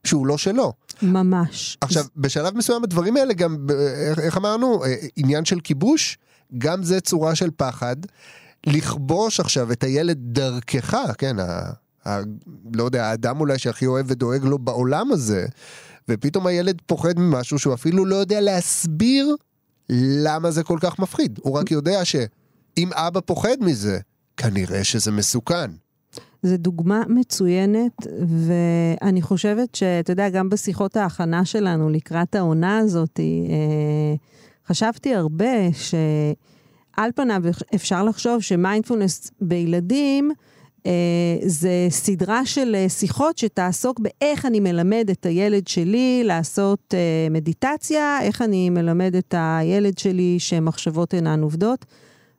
שהוא 0.05 0.27
לא 0.27 0.39
שלו. 0.39 0.73
ממש. 1.03 1.79
עכשיו, 1.81 2.05
בשלב 2.17 2.57
מסוים 2.57 2.85
הדברים 2.85 3.17
האלה 3.17 3.35
גם, 3.35 3.67
איך 4.23 4.37
אמרנו, 4.37 4.85
אה, 4.85 4.95
עניין 5.17 5.45
של 5.45 5.61
כיבוש, 5.61 6.19
גם 6.59 6.83
זה 6.83 7.01
צורה 7.01 7.35
של 7.35 7.51
פחד. 7.57 7.97
לכבוש 8.67 9.41
עכשיו 9.41 9.73
את 9.73 9.85
הילד 9.85 10.19
דרכך, 10.21 10.97
כן, 11.19 11.39
ה, 11.39 11.71
ה, 12.07 12.21
לא 12.75 12.85
יודע, 12.85 13.07
האדם 13.07 13.41
אולי 13.41 13.59
שהכי 13.59 13.87
אוהב 13.87 14.07
ודואג 14.09 14.45
לו 14.45 14.59
בעולם 14.59 15.13
הזה, 15.13 15.47
ופתאום 16.09 16.47
הילד 16.47 16.83
פוחד 16.87 17.19
ממשהו 17.19 17.59
שהוא 17.59 17.75
אפילו 17.75 18.05
לא 18.05 18.17
יודע 18.17 18.41
להסביר 18.41 19.37
למה 20.25 20.51
זה 20.51 20.63
כל 20.63 20.79
כך 20.81 20.99
מפחיד. 20.99 21.39
הוא 21.43 21.59
רק 21.59 21.71
יודע 21.71 22.05
שאם 22.05 22.93
אבא 22.93 23.21
פוחד 23.21 23.57
מזה, 23.61 23.99
כנראה 24.37 24.85
שזה 24.85 25.11
מסוכן. 25.11 25.71
זו 26.43 26.57
דוגמה 26.57 27.03
מצוינת, 27.09 28.07
ואני 28.47 29.23
חושבת 29.23 29.75
שאתה 29.75 30.13
יודע, 30.13 30.29
גם 30.29 30.49
בשיחות 30.49 30.97
ההכנה 30.97 31.45
שלנו 31.45 31.89
לקראת 31.89 32.35
העונה 32.35 32.79
הזאת, 32.79 33.21
אה, 33.21 34.15
חשבתי 34.67 35.15
הרבה 35.15 35.73
שעל 35.73 37.11
פניו 37.15 37.43
אפשר 37.75 38.05
לחשוב 38.05 38.41
שמיינדפולנס 38.41 39.31
בילדים, 39.41 40.31
אה, 40.87 40.93
זה 41.43 41.87
סדרה 41.91 42.47
של 42.47 42.75
אה, 42.75 42.89
שיחות 42.89 43.39
שתעסוק 43.39 44.01
באיך 44.01 44.47
אני 44.47 44.61
מלמד 44.61 45.09
את 45.11 45.27
הילד 45.27 45.69
שלי 45.69 46.23
לעשות 46.25 46.95
מדיטציה, 47.31 48.19
איך 48.23 48.43
אני 48.43 48.71
מלמד 48.71 49.15
את 49.17 49.35
הילד 49.39 49.99
שלי 49.99 50.37
שמחשבות 50.39 51.15
אינן 51.15 51.43
עובדות, 51.43 51.85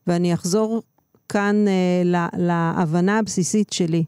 ואני 0.07 0.33
אחזור 0.33 0.81
כאן 1.31 1.65
אה, 1.67 2.01
לה, 2.05 2.27
להבנה 2.37 3.17
הבסיסית 3.17 3.73
שלי. 3.73 4.03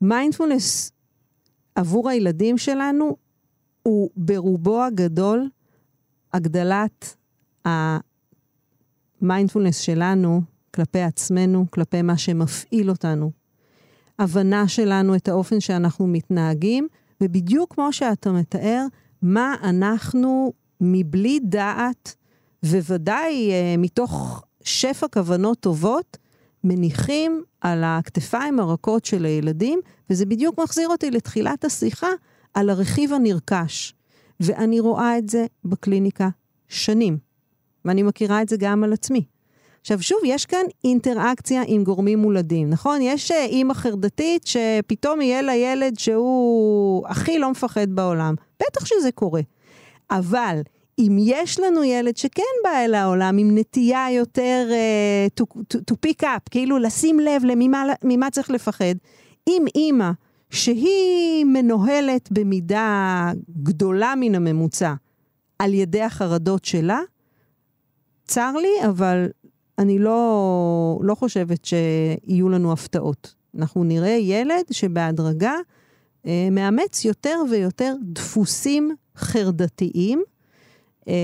מיינדפולנס 0.00 0.92
עבור 1.74 2.08
הילדים 2.08 2.58
שלנו 2.58 3.16
הוא 3.82 4.10
ברובו 4.16 4.82
הגדול 4.82 5.48
הגדלת 6.32 7.16
המיינדפולנס 7.64 9.78
שלנו 9.78 10.42
כלפי 10.74 11.00
עצמנו, 11.00 11.66
כלפי 11.70 12.02
מה 12.02 12.18
שמפעיל 12.18 12.90
אותנו. 12.90 13.30
הבנה 14.18 14.68
שלנו 14.68 15.16
את 15.16 15.28
האופן 15.28 15.60
שאנחנו 15.60 16.06
מתנהגים, 16.06 16.88
ובדיוק 17.20 17.74
כמו 17.74 17.92
שאתה 17.92 18.32
מתאר, 18.32 18.86
מה 19.22 19.54
אנחנו 19.62 20.52
מבלי 20.80 21.40
דעת, 21.42 22.14
וודאי 22.64 23.50
אה, 23.50 23.74
מתוך 23.78 24.44
שפע 24.62 25.08
כוונות 25.08 25.60
טובות, 25.60 26.16
מניחים 26.64 27.42
על 27.60 27.82
הכתפיים 27.84 28.60
הרכות 28.60 29.04
של 29.04 29.24
הילדים, 29.24 29.80
וזה 30.10 30.26
בדיוק 30.26 30.58
מחזיר 30.58 30.88
אותי 30.88 31.10
לתחילת 31.10 31.64
השיחה 31.64 32.10
על 32.54 32.70
הרכיב 32.70 33.12
הנרכש. 33.12 33.94
ואני 34.40 34.80
רואה 34.80 35.18
את 35.18 35.28
זה 35.28 35.46
בקליניקה 35.64 36.28
שנים, 36.68 37.18
ואני 37.84 38.02
מכירה 38.02 38.42
את 38.42 38.48
זה 38.48 38.56
גם 38.58 38.84
על 38.84 38.92
עצמי. 38.92 39.24
עכשיו, 39.80 40.02
שוב, 40.02 40.18
יש 40.24 40.46
כאן 40.46 40.62
אינטראקציה 40.84 41.62
עם 41.66 41.84
גורמים 41.84 42.18
מולדים, 42.18 42.70
נכון? 42.70 42.98
יש 43.02 43.30
אה, 43.30 43.44
אימא 43.44 43.74
חרדתית 43.74 44.46
שפתאום 44.46 45.20
יהיה 45.20 45.42
לה 45.42 45.54
ילד 45.54 45.98
שהוא 45.98 47.08
הכי 47.08 47.38
לא 47.38 47.50
מפחד 47.50 47.90
בעולם. 47.90 48.34
בטח 48.62 48.84
שזה 48.84 49.12
קורה. 49.12 49.40
אבל 50.10 50.60
אם 51.00 51.16
יש 51.20 51.60
לנו 51.60 51.84
ילד 51.84 52.16
שכן 52.16 52.42
בא 52.64 52.84
אל 52.84 52.94
העולם 52.94 53.38
עם 53.38 53.58
נטייה 53.58 54.06
יותר 54.10 54.68
uh, 54.70 55.42
to, 55.42 55.60
to, 55.74 55.78
to 55.90 55.94
pick 56.06 56.22
up, 56.22 56.50
כאילו 56.50 56.78
לשים 56.78 57.20
לב 57.20 57.44
לממה 57.44 57.84
ממה 58.04 58.30
צריך 58.30 58.50
לפחד, 58.50 58.94
אם 59.48 59.64
אימא 59.74 60.10
שהיא 60.50 61.44
מנוהלת 61.44 62.32
במידה 62.32 63.32
גדולה 63.62 64.14
מן 64.16 64.34
הממוצע 64.34 64.94
על 65.58 65.74
ידי 65.74 66.02
החרדות 66.02 66.64
שלה, 66.64 67.00
צר 68.24 68.52
לי, 68.52 68.88
אבל 68.88 69.28
אני 69.78 69.98
לא, 69.98 70.98
לא 71.02 71.14
חושבת 71.14 71.64
שיהיו 71.64 72.48
לנו 72.48 72.72
הפתעות. 72.72 73.34
אנחנו 73.58 73.84
נראה 73.84 74.10
ילד 74.10 74.64
שבהדרגה 74.70 75.54
אה, 76.26 76.48
מאמץ 76.50 77.04
יותר 77.04 77.36
ויותר 77.50 77.94
דפוסים 78.02 78.90
חרדתיים. 79.16 80.22
אה, 81.08 81.14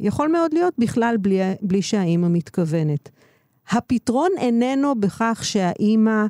יכול 0.00 0.28
מאוד 0.28 0.54
להיות 0.54 0.74
בכלל 0.78 1.16
בלי, 1.20 1.40
בלי 1.62 1.82
שהאימא 1.82 2.28
מתכוונת. 2.28 3.08
הפתרון 3.70 4.30
איננו 4.38 5.00
בכך 5.00 5.40
שהאימא 5.44 6.26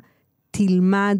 תלמד 0.51 1.17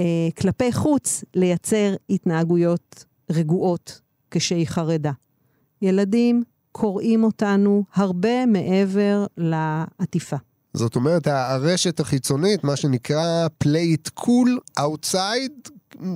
אה, 0.00 0.28
כלפי 0.40 0.72
חוץ 0.72 1.24
לייצר 1.34 1.94
התנהגויות 2.10 3.04
רגועות 3.30 4.00
כשהיא 4.30 4.66
חרדה. 4.66 5.12
ילדים 5.82 6.42
קוראים 6.72 7.24
אותנו 7.24 7.84
הרבה 7.94 8.46
מעבר 8.46 9.26
לעטיפה. 9.36 10.36
זאת 10.74 10.96
אומרת, 10.96 11.26
הרשת 11.26 12.00
החיצונית, 12.00 12.64
מה 12.64 12.76
שנקרא 12.76 13.46
play 13.64 13.96
it 13.96 14.22
cool 14.22 14.80
outside, 14.80 15.70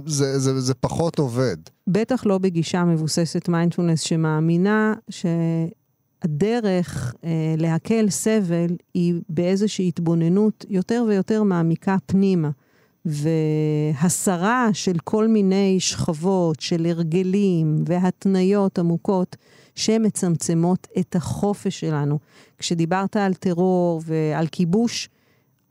זה, 0.06 0.38
זה, 0.38 0.60
זה 0.60 0.74
פחות 0.74 1.18
עובד. 1.18 1.56
בטח 1.86 2.26
לא 2.26 2.38
בגישה 2.38 2.84
מבוססת 2.84 3.48
מיינדפולנס 3.48 4.00
שמאמינה 4.00 4.94
שהדרך 5.10 7.14
אה, 7.24 7.54
להקל 7.58 8.10
סבל 8.10 8.76
היא 8.94 9.14
באיזושהי 9.28 9.88
התבוננות 9.88 10.64
יותר 10.68 11.04
ויותר 11.08 11.42
מעמיקה 11.42 11.96
פנימה. 12.06 12.50
והסרה 13.04 14.68
של 14.72 14.96
כל 15.04 15.28
מיני 15.28 15.76
שכבות 15.80 16.60
של 16.60 16.86
הרגלים 16.86 17.84
והתניות 17.86 18.78
עמוקות 18.78 19.36
שמצמצמות 19.74 20.86
את 20.98 21.16
החופש 21.16 21.80
שלנו. 21.80 22.18
כשדיברת 22.58 23.16
על 23.16 23.34
טרור 23.34 24.02
ועל 24.04 24.46
כיבוש, 24.46 25.08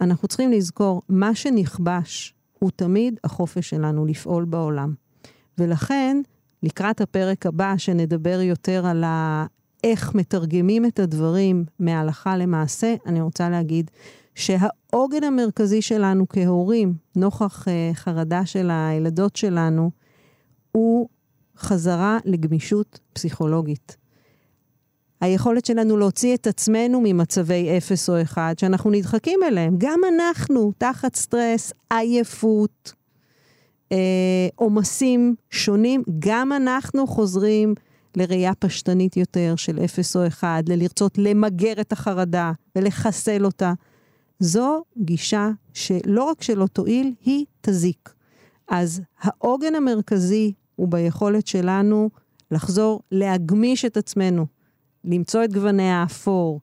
אנחנו 0.01 0.27
צריכים 0.27 0.51
לזכור, 0.51 1.01
מה 1.09 1.35
שנכבש 1.35 2.33
הוא 2.63 2.71
תמיד 2.75 3.19
החופש 3.23 3.69
שלנו 3.69 4.05
לפעול 4.05 4.45
בעולם. 4.45 4.93
ולכן, 5.57 6.21
לקראת 6.63 7.01
הפרק 7.01 7.45
הבא, 7.45 7.73
שנדבר 7.77 8.41
יותר 8.41 8.85
על 8.85 9.03
ה... 9.03 9.45
איך 9.83 10.15
מתרגמים 10.15 10.85
את 10.85 10.99
הדברים 10.99 11.65
מהלכה 11.79 12.37
למעשה, 12.37 12.95
אני 13.05 13.21
רוצה 13.21 13.49
להגיד 13.49 13.91
שהעוגן 14.35 15.23
המרכזי 15.23 15.81
שלנו 15.81 16.25
כהורים, 16.29 16.93
נוכח 17.15 17.67
uh, 17.67 17.71
חרדה 17.93 18.45
של 18.45 18.69
הילדות 18.71 19.35
שלנו, 19.35 19.91
הוא 20.71 21.09
חזרה 21.57 22.17
לגמישות 22.25 22.99
פסיכולוגית. 23.13 23.97
היכולת 25.21 25.65
שלנו 25.65 25.97
להוציא 25.97 26.35
את 26.35 26.47
עצמנו 26.47 27.01
ממצבי 27.03 27.77
אפס 27.77 28.09
או 28.09 28.21
אחד, 28.21 28.53
שאנחנו 28.57 28.89
נדחקים 28.89 29.39
אליהם. 29.43 29.75
גם 29.77 29.99
אנחנו, 30.15 30.71
תחת 30.77 31.15
סטרס, 31.15 31.73
עייפות, 31.89 32.93
אה, 33.91 34.47
עומסים 34.55 35.35
שונים, 35.49 36.03
גם 36.19 36.53
אנחנו 36.53 37.07
חוזרים 37.07 37.75
לראייה 38.15 38.55
פשטנית 38.59 39.17
יותר 39.17 39.53
של 39.55 39.79
אפס 39.79 40.15
או 40.15 40.27
אחד, 40.27 40.63
ללרצות 40.67 41.17
למגר 41.17 41.73
את 41.81 41.91
החרדה 41.91 42.51
ולחסל 42.75 43.45
אותה. 43.45 43.73
זו 44.39 44.83
גישה 44.97 45.49
שלא 45.73 46.23
רק 46.23 46.43
שלא 46.43 46.67
תועיל, 46.67 47.13
היא 47.25 47.45
תזיק. 47.61 48.13
אז 48.67 49.01
העוגן 49.21 49.75
המרכזי 49.75 50.53
הוא 50.75 50.87
ביכולת 50.87 51.47
שלנו 51.47 52.09
לחזור 52.51 53.01
להגמיש 53.11 53.85
את 53.85 53.97
עצמנו, 53.97 54.45
למצוא 55.05 55.43
את 55.43 55.53
גווני 55.53 55.89
האפור, 55.89 56.61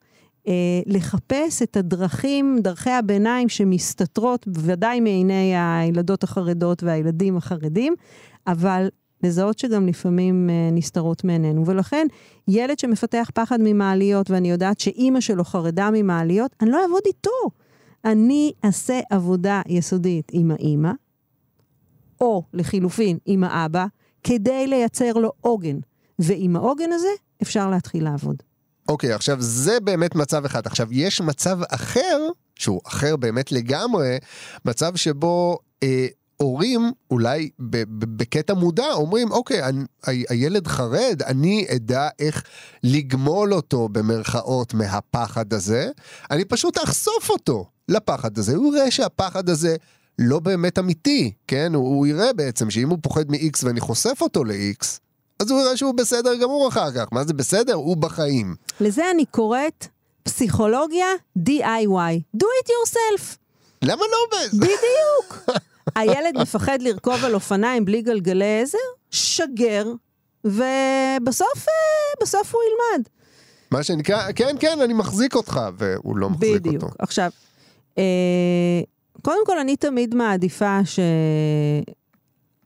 אה, 0.48 0.52
לחפש 0.86 1.62
את 1.62 1.76
הדרכים, 1.76 2.58
דרכי 2.60 2.90
הביניים 2.90 3.48
שמסתתרות 3.48 4.48
בוודאי 4.48 5.00
מעיני 5.00 5.52
הילדות 5.56 6.22
החרדות 6.22 6.82
והילדים 6.82 7.36
החרדים, 7.36 7.94
אבל 8.46 8.88
לזהות 9.22 9.58
שגם 9.58 9.86
לפעמים 9.86 10.50
אה, 10.50 10.68
נסתרות 10.72 11.24
מעינינו. 11.24 11.66
ולכן, 11.66 12.06
ילד 12.48 12.78
שמפתח 12.78 13.30
פחד 13.34 13.58
ממעליות, 13.60 14.30
ואני 14.30 14.50
יודעת 14.50 14.80
שאימא 14.80 15.20
שלו 15.20 15.44
חרדה 15.44 15.90
ממעליות, 15.92 16.54
אני 16.60 16.70
לא 16.70 16.82
אעבוד 16.82 17.02
איתו. 17.06 17.30
אני 18.04 18.52
אעשה 18.64 19.00
עבודה 19.10 19.62
יסודית 19.68 20.30
עם 20.32 20.50
האימא, 20.50 20.92
או 22.20 22.42
לחילופין 22.54 23.18
עם 23.26 23.44
האבא, 23.44 23.86
כדי 24.22 24.66
לייצר 24.66 25.12
לו 25.12 25.32
עוגן. 25.40 25.78
ועם 26.18 26.56
העוגן 26.56 26.92
הזה 26.92 27.08
אפשר 27.42 27.70
להתחיל 27.70 28.04
לעבוד. 28.04 28.36
אוקיי, 28.88 29.12
okay, 29.12 29.14
עכשיו 29.14 29.36
זה 29.40 29.80
באמת 29.80 30.14
מצב 30.14 30.44
אחד. 30.44 30.66
עכשיו, 30.66 30.88
יש 30.90 31.20
מצב 31.20 31.58
אחר, 31.68 32.28
שהוא 32.54 32.80
אחר 32.86 33.16
באמת 33.16 33.52
לגמרי, 33.52 34.18
מצב 34.64 34.96
שבו 34.96 35.58
אה, 35.82 36.06
הורים, 36.36 36.92
אולי 37.10 37.50
בקטע 37.98 38.54
מודע, 38.54 38.92
אומרים, 38.92 39.30
אוקיי, 39.30 39.62
אני, 39.64 39.84
הילד 40.28 40.66
חרד, 40.66 41.22
אני 41.26 41.66
אדע 41.76 42.08
איך 42.18 42.44
לגמול 42.82 43.54
אותו 43.54 43.88
במרכאות 43.88 44.74
מהפחד 44.74 45.52
הזה, 45.52 45.90
אני 46.30 46.44
פשוט 46.44 46.78
אחשוף 46.84 47.30
אותו 47.30 47.66
לפחד 47.88 48.38
הזה, 48.38 48.56
הוא 48.56 48.76
יראה 48.76 48.90
שהפחד 48.90 49.48
הזה 49.48 49.76
לא 50.18 50.40
באמת 50.40 50.78
אמיתי, 50.78 51.32
כן? 51.46 51.74
הוא, 51.74 51.88
הוא 51.88 52.06
יראה 52.06 52.32
בעצם 52.32 52.70
שאם 52.70 52.90
הוא 52.90 52.98
פוחד 53.02 53.30
מ-X 53.30 53.64
ואני 53.64 53.80
חושף 53.80 54.18
אותו 54.20 54.44
ל-X, 54.44 54.84
אז 55.40 55.50
הוא 55.50 55.60
יראה 55.60 55.76
שהוא 55.76 55.94
בסדר 55.94 56.34
גמור 56.34 56.68
אחר 56.68 56.90
כך. 56.92 57.06
מה 57.12 57.24
זה 57.24 57.34
בסדר? 57.34 57.74
הוא 57.74 57.96
בחיים. 57.96 58.56
לזה 58.80 59.10
אני 59.10 59.24
קוראת 59.24 59.86
פסיכולוגיה 60.22 61.06
DIY, 61.38 62.20
do 62.36 62.44
it 62.44 62.68
yourself. 62.68 63.36
למה 63.82 64.02
לא? 64.12 64.38
בדיוק. 64.52 65.50
הילד 65.96 66.38
מפחד 66.40 66.82
לרכוב 66.82 67.24
על 67.24 67.34
אופניים 67.34 67.84
בלי 67.84 68.02
גלגלי 68.02 68.62
עזר? 68.62 68.78
שגר, 69.10 69.86
ובסוף 70.44 71.68
אה, 71.68 71.72
בסוף 72.22 72.54
הוא 72.54 72.62
ילמד. 72.62 73.08
מה 73.70 73.82
שנקרא, 73.82 74.32
כן, 74.32 74.56
כן, 74.60 74.80
אני 74.80 74.94
מחזיק 74.94 75.34
אותך, 75.34 75.60
והוא 75.78 76.16
לא 76.16 76.30
מחזיק 76.30 76.54
בדיוק. 76.54 76.74
אותו. 76.74 76.86
בדיוק. 76.86 76.96
עכשיו, 76.98 77.30
אה, 77.98 78.02
קודם 79.22 79.46
כל, 79.46 79.58
אני 79.58 79.76
תמיד 79.76 80.14
מעדיפה 80.14 80.78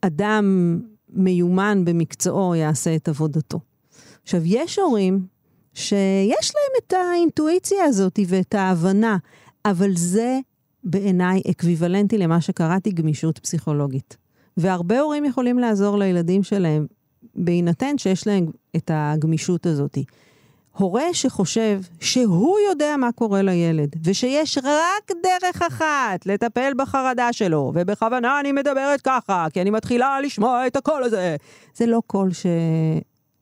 שאדם 0.02 0.78
מיומן 1.12 1.84
במקצועו 1.84 2.54
יעשה 2.54 2.96
את 2.96 3.08
עבודתו. 3.08 3.60
עכשיו, 4.22 4.40
יש 4.44 4.78
הורים 4.78 5.26
שיש 5.74 6.52
להם 6.54 6.82
את 6.86 6.92
האינטואיציה 6.92 7.84
הזאת 7.84 8.18
ואת 8.28 8.54
ההבנה, 8.54 9.16
אבל 9.64 9.96
זה 9.96 10.38
בעיניי 10.84 11.42
אקוויוולנטי 11.50 12.18
למה 12.18 12.40
שקראתי 12.40 12.90
גמישות 12.90 13.38
פסיכולוגית. 13.38 14.16
והרבה 14.56 15.00
הורים 15.00 15.24
יכולים 15.24 15.58
לעזור 15.58 15.98
לילדים 15.98 16.42
שלהם, 16.42 16.86
בהינתן 17.34 17.98
שיש 17.98 18.26
להם 18.26 18.46
את 18.76 18.90
הגמישות 18.94 19.66
הזאת. 19.66 19.98
הורה 20.76 21.14
שחושב 21.14 21.80
שהוא 22.00 22.58
יודע 22.68 22.96
מה 22.96 23.12
קורה 23.12 23.42
לילד, 23.42 23.96
ושיש 24.04 24.58
רק 24.58 25.10
דרך 25.22 25.62
אחת 25.62 26.26
לטפל 26.26 26.72
בחרדה 26.76 27.32
שלו, 27.32 27.72
ובכוונה 27.74 28.40
אני 28.40 28.52
מדברת 28.52 29.00
ככה, 29.00 29.46
כי 29.52 29.62
אני 29.62 29.70
מתחילה 29.70 30.20
לשמוע 30.20 30.66
את 30.66 30.76
הקול 30.76 31.02
הזה, 31.02 31.36
זה 31.74 31.86
לא 31.86 32.02
קול 32.06 32.30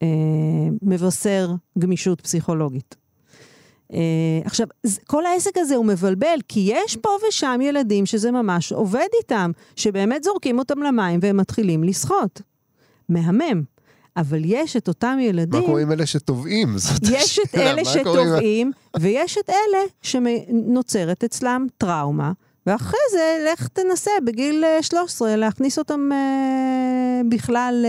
שמבשר 0.01 1.49
אה, 1.51 1.55
גמישות 1.78 2.20
פסיכולוגית. 2.20 3.01
Uh, 3.93 3.95
עכשיו, 4.45 4.66
כל 5.07 5.26
העסק 5.26 5.59
הזה 5.59 5.74
הוא 5.74 5.85
מבלבל, 5.87 6.39
כי 6.49 6.70
יש 6.72 6.97
פה 6.97 7.09
ושם 7.28 7.61
ילדים 7.62 8.07
שזה 8.07 8.31
ממש 8.31 8.72
עובד 8.72 9.07
איתם, 9.18 9.51
שבאמת 9.76 10.24
זורקים 10.24 10.59
אותם 10.59 10.83
למים 10.83 11.20
והם 11.22 11.37
מתחילים 11.37 11.85
לשחות. 11.85 12.43
מהמם. 13.09 13.62
אבל 14.16 14.42
יש 14.44 14.76
את 14.76 14.88
אותם 14.88 15.18
ילדים... 15.20 15.61
מה 15.61 15.66
קורה 15.66 15.82
עם 15.82 15.92
אלה 15.92 16.06
שטובעים? 16.06 16.76
יש 17.12 17.38
את 17.38 17.54
אלה 17.54 17.84
שטובעים, 17.84 18.72
ויש 19.00 19.38
את 19.38 19.50
אלה 19.50 19.78
שנוצרת 20.02 21.24
אצלם 21.24 21.66
טראומה, 21.78 22.32
ואחרי 22.66 23.00
זה 23.11 23.46
לך 23.52 23.68
תנסה 23.68 24.11
בגיל 24.26 24.64
13 24.82 25.28
אה, 25.28 25.36
להכניס 25.36 25.78
אותם 25.78 26.08
אה, 26.12 27.20
בכלל 27.28 27.84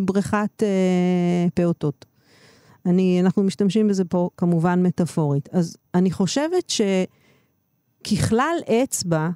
לבריכת 0.00 0.62
אה, 0.62 1.46
פעוטות. 1.54 2.04
אני, 2.86 3.20
אנחנו 3.20 3.42
משתמשים 3.42 3.88
בזה 3.88 4.04
פה 4.04 4.30
כמובן 4.36 4.82
מטאפורית. 4.82 5.48
אז 5.52 5.76
אני 5.94 6.10
חושבת 6.10 6.72
שככלל 8.04 8.56
אצבע, 8.68 9.28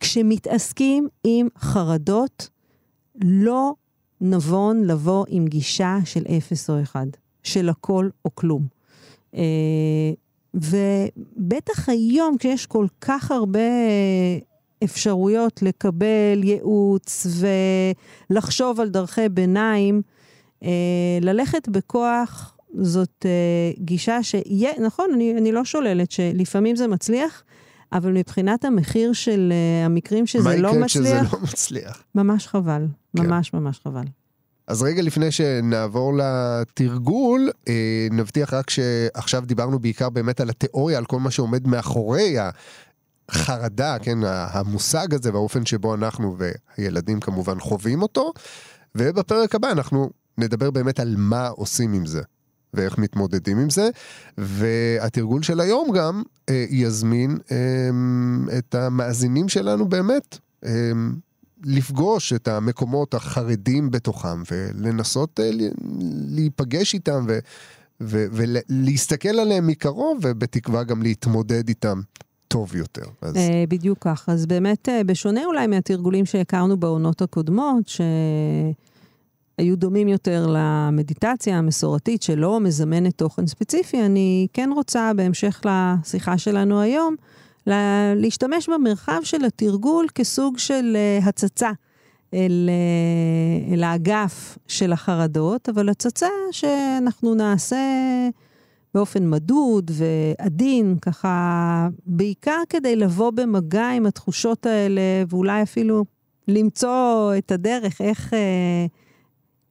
כשמתעסקים 0.00 1.08
עם 1.24 1.48
חרדות, 1.58 2.48
לא 3.24 3.74
נבון 4.20 4.84
לבוא 4.84 5.24
עם 5.28 5.46
גישה 5.46 5.98
של 6.04 6.22
אפס 6.38 6.70
או 6.70 6.82
אחד, 6.82 7.06
של 7.42 7.68
הכל 7.68 8.08
או 8.24 8.34
כלום. 8.34 8.66
אה, 9.34 10.12
ובטח 10.54 11.88
היום, 11.88 12.36
כשיש 12.38 12.66
כל 12.66 12.86
כך 13.00 13.30
הרבה 13.30 13.60
אפשרויות 14.84 15.62
לקבל 15.62 16.40
ייעוץ 16.42 17.26
ולחשוב 18.30 18.80
על 18.80 18.88
דרכי 18.88 19.28
ביניים, 19.28 20.02
אה, 20.62 21.18
ללכת 21.20 21.68
בכוח 21.68 22.56
זאת 22.74 23.26
אה, 23.26 23.72
גישה 23.78 24.22
שיהיה, 24.22 24.70
נכון, 24.80 25.10
אני, 25.14 25.34
אני 25.38 25.52
לא 25.52 25.64
שוללת 25.64 26.10
שלפעמים 26.10 26.76
זה 26.76 26.88
מצליח, 26.88 27.42
אבל 27.92 28.12
מבחינת 28.12 28.64
המחיר 28.64 29.12
של 29.12 29.52
uh, 29.52 29.86
המקרים 29.86 30.26
שזה 30.26 30.56
לא 30.56 30.74
מצליח... 30.74 30.74
מה 30.74 30.86
יקרה 30.86 30.86
כשזה 30.86 31.36
לא 31.36 31.42
מצליח? 31.42 32.02
ממש 32.14 32.46
חבל, 32.46 32.86
כן. 33.16 33.26
ממש 33.26 33.54
ממש 33.54 33.80
חבל. 33.84 34.04
אז 34.70 34.82
רגע 34.82 35.02
לפני 35.02 35.30
שנעבור 35.30 36.12
לתרגול, 36.16 37.50
אה, 37.68 38.08
נבטיח 38.10 38.54
רק 38.54 38.70
שעכשיו 38.70 39.42
דיברנו 39.46 39.78
בעיקר 39.78 40.10
באמת 40.10 40.40
על 40.40 40.50
התיאוריה, 40.50 40.98
על 40.98 41.04
כל 41.04 41.20
מה 41.20 41.30
שעומד 41.30 41.66
מאחורי 41.66 42.36
החרדה, 43.28 43.96
כן, 44.02 44.18
המושג 44.24 45.14
הזה 45.14 45.32
והאופן 45.32 45.66
שבו 45.66 45.94
אנחנו 45.94 46.36
והילדים 46.38 47.20
כמובן 47.20 47.60
חווים 47.60 48.02
אותו, 48.02 48.32
ובפרק 48.94 49.54
הבא 49.54 49.70
אנחנו 49.70 50.10
נדבר 50.38 50.70
באמת 50.70 51.00
על 51.00 51.14
מה 51.18 51.48
עושים 51.48 51.92
עם 51.92 52.06
זה. 52.06 52.22
ואיך 52.74 52.98
מתמודדים 52.98 53.58
עם 53.58 53.70
זה. 53.70 53.88
והתרגול 54.38 55.42
של 55.42 55.60
היום 55.60 55.90
גם 55.92 56.22
אה, 56.48 56.64
יזמין 56.70 57.38
אה, 57.50 57.56
את 58.58 58.74
המאזינים 58.74 59.48
שלנו 59.48 59.88
באמת. 59.88 60.38
אה, 60.64 60.92
לפגוש 61.64 62.32
את 62.32 62.48
המקומות 62.48 63.14
החרדים 63.14 63.90
בתוכם 63.90 64.42
ולנסות 64.50 65.40
אה, 65.40 65.50
להיפגש 66.28 66.94
איתם 66.94 67.24
ו, 67.28 67.38
ו, 68.00 68.26
ולהסתכל 68.32 69.28
עליהם 69.28 69.66
מקרוב 69.66 70.18
ובתקווה 70.22 70.84
גם 70.84 71.02
להתמודד 71.02 71.68
איתם 71.68 72.00
טוב 72.48 72.76
יותר. 72.76 73.04
אז... 73.22 73.36
אה, 73.36 73.64
בדיוק 73.68 73.98
כך. 74.00 74.24
אז 74.28 74.46
באמת, 74.46 74.88
אה, 74.88 75.04
בשונה 75.04 75.44
אולי 75.44 75.66
מהתרגולים 75.66 76.26
שהכרנו 76.26 76.76
בעונות 76.76 77.22
הקודמות, 77.22 77.88
ש... 77.88 78.00
היו 79.60 79.76
דומים 79.76 80.08
יותר 80.08 80.46
למדיטציה 80.48 81.58
המסורתית 81.58 82.22
שלא 82.22 82.60
מזמנת 82.60 83.18
תוכן 83.18 83.46
ספציפי, 83.46 84.02
אני 84.02 84.46
כן 84.52 84.70
רוצה, 84.74 85.12
בהמשך 85.16 85.62
לשיחה 85.64 86.38
שלנו 86.38 86.80
היום, 86.80 87.16
לה, 87.66 88.14
להשתמש 88.14 88.68
במרחב 88.68 89.20
של 89.22 89.44
התרגול 89.44 90.06
כסוג 90.14 90.58
של 90.58 90.96
uh, 90.96 91.28
הצצה 91.28 91.70
אל, 92.34 92.70
uh, 93.68 93.74
אל 93.74 93.84
האגף 93.84 94.58
של 94.66 94.92
החרדות, 94.92 95.68
אבל 95.68 95.88
הצצה 95.88 96.28
שאנחנו 96.50 97.34
נעשה 97.34 97.78
באופן 98.94 99.30
מדוד 99.30 99.90
ועדין, 99.94 100.96
ככה, 101.02 101.88
בעיקר 102.06 102.62
כדי 102.68 102.96
לבוא 102.96 103.30
במגע 103.30 103.88
עם 103.88 104.06
התחושות 104.06 104.66
האלה, 104.66 105.02
ואולי 105.28 105.62
אפילו 105.62 106.04
למצוא 106.48 107.32
את 107.38 107.52
הדרך 107.52 108.00
איך... 108.00 108.32
Uh, 108.32 108.99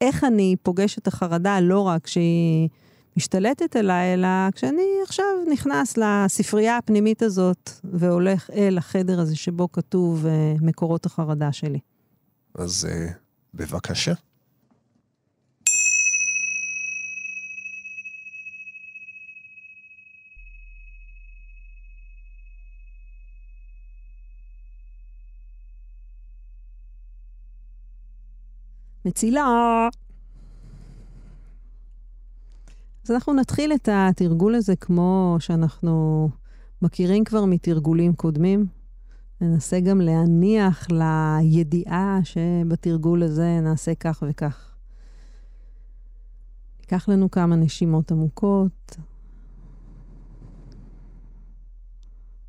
איך 0.01 0.23
אני 0.23 0.55
פוגש 0.63 0.97
את 0.97 1.07
החרדה, 1.07 1.59
לא 1.59 1.81
רק 1.81 2.07
שהיא 2.07 2.69
משתלטת 3.17 3.75
אליי, 3.75 4.13
אלא 4.13 4.27
כשאני 4.55 4.87
עכשיו 5.03 5.25
נכנס 5.51 5.97
לספרייה 5.97 6.77
הפנימית 6.77 7.21
הזאת 7.21 7.69
והולך 7.83 8.49
אל 8.49 8.77
החדר 8.77 9.19
הזה 9.19 9.35
שבו 9.35 9.71
כתוב 9.71 10.25
uh, 10.25 10.63
מקורות 10.65 11.05
החרדה 11.05 11.51
שלי. 11.51 11.79
אז 12.55 12.87
uh, 12.89 13.13
בבקשה. 13.53 14.13
מצילה. 29.05 29.87
אז 33.05 33.11
אנחנו 33.11 33.33
נתחיל 33.33 33.73
את 33.73 33.89
התרגול 33.91 34.55
הזה 34.55 34.75
כמו 34.75 35.37
שאנחנו 35.39 36.29
מכירים 36.81 37.23
כבר 37.23 37.45
מתרגולים 37.45 38.13
קודמים. 38.13 38.65
ננסה 39.41 39.79
גם 39.79 40.01
להניח 40.01 40.87
לידיעה 40.91 42.19
שבתרגול 42.23 43.23
הזה 43.23 43.59
נעשה 43.61 43.95
כך 43.95 44.23
וכך. 44.27 44.75
ניקח 46.79 47.09
לנו 47.09 47.31
כמה 47.31 47.55
נשימות 47.55 48.11
עמוקות. 48.11 48.97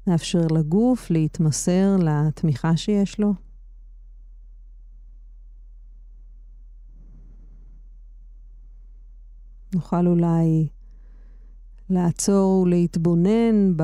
נאפשר 0.06 0.46
לגוף 0.46 1.10
להתמסר 1.10 1.96
לתמיכה 1.96 2.76
שיש 2.76 3.20
לו. 3.20 3.34
נוכל 9.74 10.06
אולי 10.06 10.68
לעצור 11.90 12.62
ולהתבונן 12.62 13.76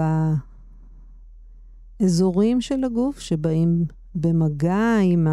באזורים 2.01 2.61
של 2.61 2.85
הגוף 2.85 3.19
שבאים 3.19 3.85
במגע 4.15 4.97
עם 5.03 5.27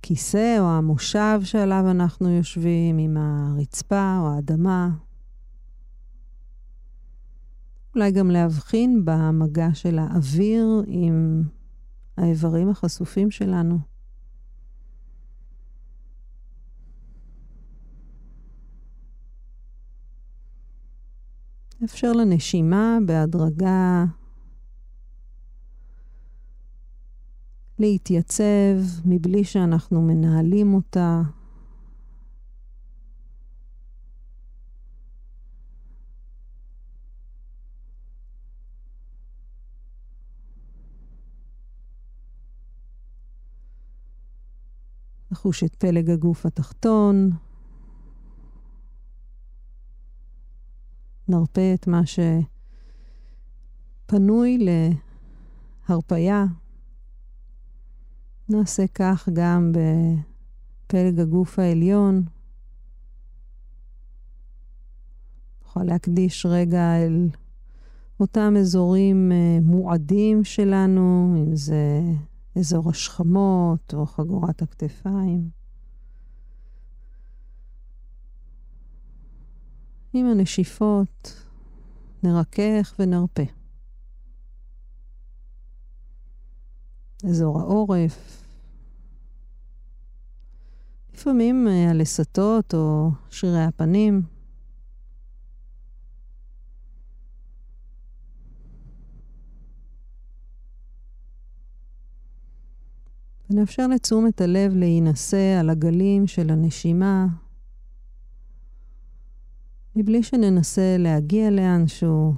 הכיסא 0.00 0.56
או 0.58 0.64
המושב 0.64 1.40
שעליו 1.44 1.90
אנחנו 1.90 2.28
יושבים, 2.28 2.98
עם 2.98 3.16
הרצפה 3.16 4.18
או 4.20 4.28
האדמה. 4.28 4.90
אולי 7.94 8.10
גם 8.10 8.30
להבחין 8.30 9.04
במגע 9.04 9.68
של 9.74 9.98
האוויר 9.98 10.82
עם 10.86 11.42
האיברים 12.16 12.70
החשופים 12.70 13.30
שלנו. 13.30 13.78
אפשר 21.84 22.12
לנשימה 22.12 22.98
בהדרגה 23.06 24.04
להתייצב 27.78 28.78
מבלי 29.04 29.44
שאנחנו 29.44 30.02
מנהלים 30.02 30.74
אותה. 30.74 31.22
לחוש 45.30 45.64
את 45.64 45.74
פלג 45.74 46.10
הגוף 46.10 46.46
התחתון. 46.46 47.30
נרפה 51.28 51.74
את 51.74 51.86
מה 51.86 52.02
שפנוי 54.06 54.58
להרפייה. 55.88 56.44
נעשה 58.48 58.86
כך 58.94 59.28
גם 59.32 59.72
בפלג 59.72 61.20
הגוף 61.20 61.58
העליון. 61.58 62.22
נוכל 65.62 65.82
להקדיש 65.82 66.46
רגע 66.46 66.96
אל 66.96 67.28
אותם 68.20 68.54
אזורים 68.58 69.32
uh, 69.32 69.64
מועדים 69.64 70.44
שלנו, 70.44 71.34
אם 71.36 71.56
זה 71.56 72.00
אזור 72.58 72.90
השכמות 72.90 73.94
או 73.94 74.06
חגורת 74.06 74.62
הכתפיים. 74.62 75.57
עם 80.12 80.26
הנשיפות 80.26 81.44
נרכך 82.22 82.94
ונרפה. 82.98 83.42
אזור 87.24 87.60
העורף. 87.60 88.44
לפעמים 91.14 91.66
uh, 91.66 91.90
הלסתות 91.90 92.74
או 92.74 93.10
שרירי 93.30 93.64
הפנים. 93.64 94.22
ונאפשר 103.50 103.86
לתשומת 103.86 104.40
הלב 104.40 104.76
להינשא 104.76 105.56
על 105.60 105.70
הגלים 105.70 106.26
של 106.26 106.50
הנשימה, 106.50 107.26
מבלי 109.98 110.22
שננסה 110.22 110.96
להגיע 110.98 111.50
לאנשהו, 111.50 112.34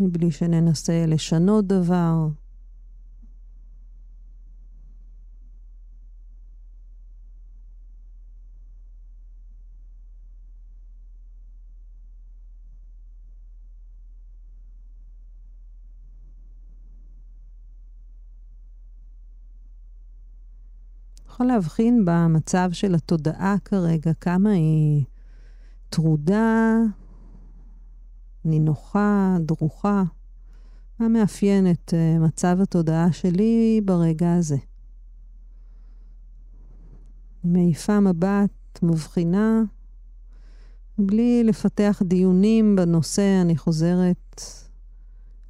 מבלי 0.00 0.30
שננסה 0.30 1.06
לשנות 1.06 1.66
דבר. 1.66 2.28
יכול 21.28 21.46
להבחין 21.46 22.04
במצב 22.04 22.68
של 22.72 22.94
התודעה 22.94 23.56
כרגע, 23.64 24.12
כמה 24.14 24.50
היא 24.50 25.04
טרודה, 25.90 26.76
נינוחה, 28.44 29.36
דרוכה. 29.40 30.02
מה 30.98 31.08
מאפיין 31.08 31.70
את 31.70 31.94
uh, 31.94 32.20
מצב 32.20 32.58
התודעה 32.62 33.12
שלי 33.12 33.80
ברגע 33.84 34.34
הזה? 34.34 34.56
מעיפה 37.44 38.00
מבט, 38.00 38.82
מבחינה, 38.82 39.62
בלי 40.98 41.44
לפתח 41.44 42.02
דיונים 42.04 42.76
בנושא, 42.76 43.38
אני 43.42 43.56
חוזרת 43.56 44.42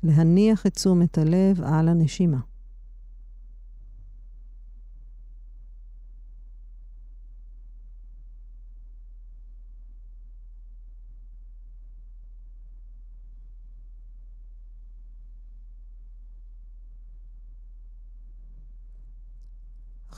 להניח 0.02 0.66
את 0.66 0.74
תשומת 0.74 1.18
הלב 1.18 1.60
על 1.62 1.88
הנשימה. 1.88 2.38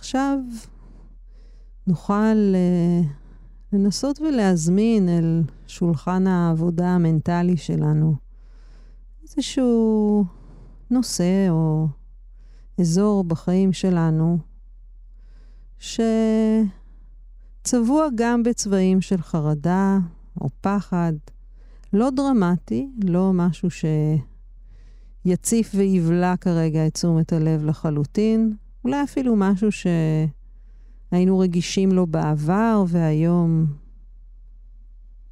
עכשיו 0.09 0.39
נוכל 1.87 2.55
uh, 2.55 2.57
לנסות 3.73 4.21
ולהזמין 4.21 5.09
אל 5.09 5.43
שולחן 5.67 6.27
העבודה 6.27 6.89
המנטלי 6.89 7.57
שלנו 7.57 8.15
איזשהו 9.23 10.25
נושא 10.91 11.47
או 11.51 11.87
אזור 12.81 13.25
בחיים 13.25 13.73
שלנו 13.73 14.39
שצבוע 15.79 16.69
גם 18.15 18.43
בצבעים 18.43 19.01
של 19.01 19.23
חרדה 19.23 19.99
או 20.41 20.49
פחד, 20.61 21.13
לא 21.93 22.11
דרמטי, 22.11 22.91
לא 23.05 23.31
משהו 23.35 23.69
שיציף 25.25 25.71
ויבלע 25.75 26.37
כרגע 26.37 26.87
את 26.87 26.95
תשומת 26.95 27.33
הלב 27.33 27.65
לחלוטין, 27.65 28.57
אולי 28.85 29.03
אפילו 29.05 29.35
משהו 29.37 29.68
שהיינו 29.72 31.39
רגישים 31.39 31.93
לו 31.93 32.07
בעבר 32.07 32.85
והיום 32.89 33.66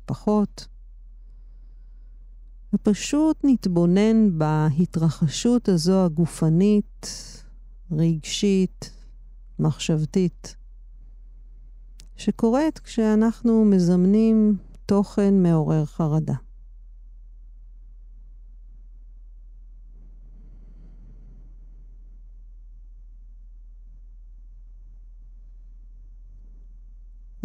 פחות. 0.07 0.69
ופשוט 2.73 3.37
נתבונן 3.45 4.39
בהתרחשות 4.39 5.69
הזו 5.69 6.05
הגופנית, 6.05 7.07
רגשית, 7.93 8.91
מחשבתית, 9.59 10.57
שקורית 12.17 12.79
כשאנחנו 12.79 13.65
מזמנים 13.65 14.57
תוכן 14.87 15.43
מעורר 15.43 15.85
חרדה. 15.85 16.46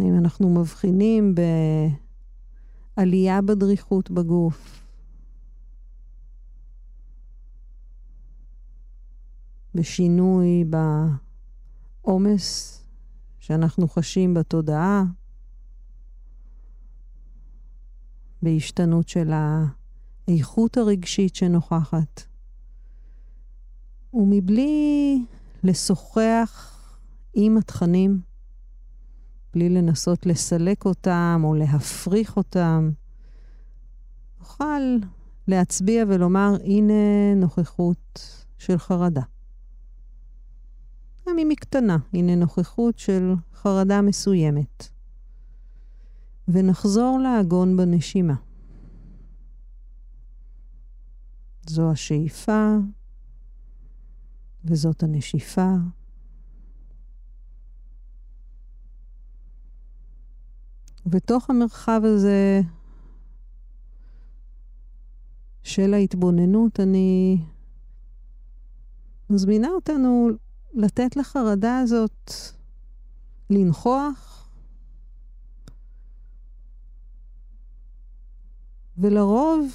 אם 0.01 0.17
אנחנו 0.17 0.49
מבחינים 0.49 1.35
בעלייה 2.97 3.41
בדריכות 3.41 4.11
בגוף, 4.11 4.81
בשינוי 9.75 10.63
בעומס 12.03 12.81
שאנחנו 13.39 13.87
חשים 13.87 14.33
בתודעה, 14.33 15.03
בהשתנות 18.41 19.09
של 19.09 19.31
האיכות 20.27 20.77
הרגשית 20.77 21.35
שנוכחת. 21.35 22.23
ומבלי 24.13 25.25
לשוחח 25.63 26.77
עם 27.33 27.57
התכנים, 27.57 28.21
בלי 29.53 29.69
לנסות 29.69 30.25
לסלק 30.25 30.85
אותם 30.85 31.41
או 31.43 31.53
להפריך 31.55 32.37
אותם. 32.37 32.91
נוכל 34.39 34.81
להצביע 35.47 36.03
ולומר, 36.07 36.55
הנה 36.63 36.93
נוכחות 37.35 38.21
של 38.57 38.77
חרדה. 38.77 39.21
גם 41.29 41.39
אם 41.39 41.49
היא 41.49 41.57
קטנה, 41.57 41.97
הנה 42.13 42.35
נוכחות 42.35 42.99
של 42.99 43.33
חרדה 43.53 44.01
מסוימת. 44.01 44.87
ונחזור 46.47 47.19
לעגון 47.23 47.77
בנשימה. 47.77 48.35
זו 51.67 51.91
השאיפה 51.91 52.75
וזאת 54.65 55.03
הנשיפה. 55.03 55.75
בתוך 61.05 61.49
המרחב 61.49 62.01
הזה 62.03 62.61
של 65.63 65.93
ההתבוננות, 65.93 66.79
אני 66.79 67.37
מזמינה 69.29 69.67
אותנו 69.69 70.29
לתת 70.73 71.15
לחרדה 71.15 71.79
הזאת 71.79 72.31
לנכוח, 73.49 74.49
ולרוב, 78.97 79.71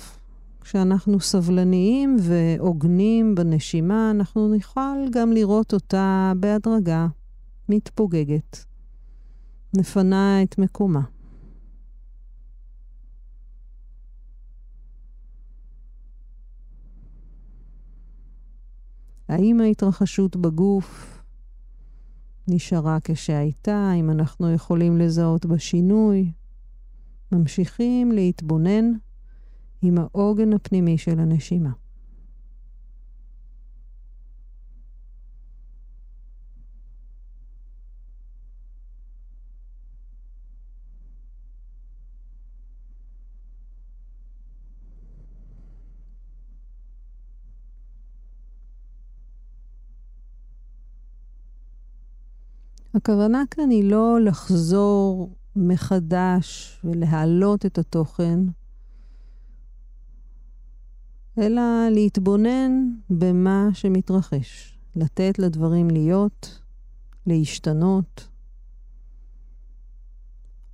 כשאנחנו 0.61 1.21
סבלניים 1.21 2.17
והוגנים 2.21 3.35
בנשימה, 3.35 4.11
אנחנו 4.11 4.49
נוכל 4.49 5.11
גם 5.11 5.33
לראות 5.33 5.75
אותה 5.75 6.33
בהדרגה 6.41 7.07
מתפוגגת, 7.69 8.65
נפנה 9.77 10.43
את 10.43 10.59
מקומה. 10.59 11.16
האם 19.29 19.61
ההתרחשות 19.61 20.37
בגוף 20.37 21.23
נשארה 22.49 22.99
כשהייתה? 23.05 23.91
האם 23.93 24.11
אנחנו 24.11 24.53
יכולים 24.53 24.97
לזהות 24.97 25.47
בשינוי? 25.47 26.33
ממשיכים 27.33 28.13
להתבונן 28.13 28.93
עם 29.83 29.99
העוגן 29.99 30.53
הפנימי 30.53 30.99
של 30.99 31.21
הנשימה. 31.21 31.71
הכוונה 52.97 53.43
כאן 53.51 53.71
היא 53.71 53.91
לא 53.91 54.21
לחזור 54.21 55.31
מחדש 55.57 56.79
ולהעלות 56.85 57.67
את 57.67 57.79
התוכן, 57.79 58.41
אלא 61.39 61.63
להתבונן 61.91 62.91
במה 63.11 63.69
שמתרחש, 63.73 64.79
לתת 64.97 65.39
לדברים 65.39 65.91
להיות, 65.91 66.61
להשתנות, 67.27 68.29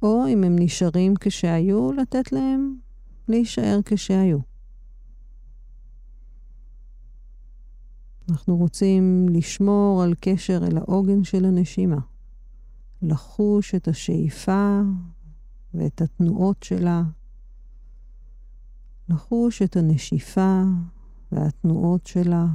או 0.02 0.26
אם 0.28 0.44
הם 0.44 0.56
נשארים 0.58 1.14
כשהיו, 1.20 1.92
לתת 1.92 2.32
להם 2.32 2.76
להישאר 3.28 3.80
כשהיו. 3.84 4.38
אנחנו 8.30 8.56
רוצים 8.56 9.26
לשמור 9.28 10.02
על 10.02 10.14
קשר 10.20 10.60
אל 10.66 10.78
העוגן 10.78 11.24
של 11.24 11.44
הנשימה, 11.44 11.98
לחוש 13.02 13.74
את 13.74 13.88
השאיפה 13.88 14.80
ואת 15.74 16.00
התנועות 16.00 16.62
שלה, 16.62 17.02
לחוש 19.08 19.62
את 19.62 19.76
הנשיפה 19.76 20.62
והתנועות 21.32 22.06
שלה. 22.06 22.46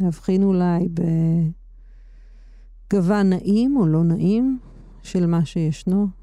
להבחין 0.00 0.42
אולי 0.42 0.88
בגוון 2.88 3.30
נעים 3.30 3.76
או 3.76 3.86
לא 3.86 4.04
נעים 4.04 4.58
של 5.02 5.26
מה 5.26 5.44
שישנו, 5.44 6.21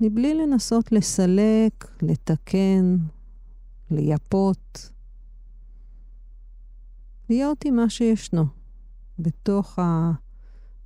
מבלי 0.00 0.34
לנסות 0.34 0.92
לסלק, 0.92 1.84
לתקן, 2.02 2.96
לייפות, 3.90 4.90
להיות 7.30 7.64
עם 7.64 7.76
מה 7.76 7.90
שישנו, 7.90 8.44
בתוך 9.18 9.78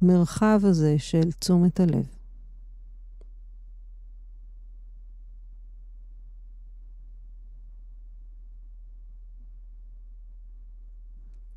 המרחב 0.03 0.61
הזה 0.63 0.99
של 0.99 1.33
תשומת 1.33 1.81
הלב. 1.81 2.07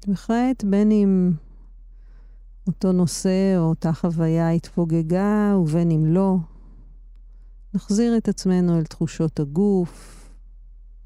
וכעת, 0.07 0.63
בין 0.63 0.91
אם 0.91 1.31
אותו 2.67 2.91
נושא 2.91 3.53
או 3.57 3.63
אותה 3.63 3.93
חוויה 3.93 4.49
התפוגגה 4.49 5.55
ובין 5.61 5.91
אם 5.91 6.05
לא, 6.05 6.37
נחזיר 7.75 8.17
את 8.17 8.27
עצמנו 8.27 8.77
אל 8.77 8.83
תחושות 8.83 9.39
הגוף, 9.39 10.29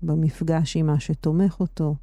במפגש 0.01 0.77
עם 0.77 0.85
מה 0.85 0.99
שתומך 0.99 1.59
אותו. 1.59 1.95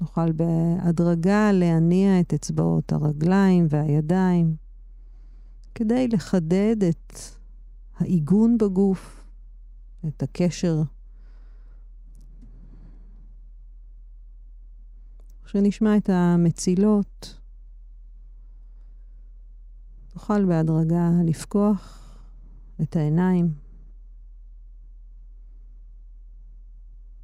נוכל 0.00 0.32
בהדרגה 0.32 1.52
להניע 1.52 2.20
את 2.20 2.32
אצבעות 2.32 2.92
הרגליים 2.92 3.66
והידיים 3.68 4.56
כדי 5.74 6.08
לחדד 6.08 6.76
את 6.88 7.12
העיגון 7.98 8.58
בגוף, 8.58 9.24
את 10.08 10.22
הקשר 10.22 10.82
כשנשמע 15.44 15.96
את 15.96 16.10
המצילות, 16.12 17.39
נוכל 20.14 20.44
בהדרגה 20.44 21.10
לפקוח 21.24 22.00
את 22.82 22.96
העיניים 22.96 23.54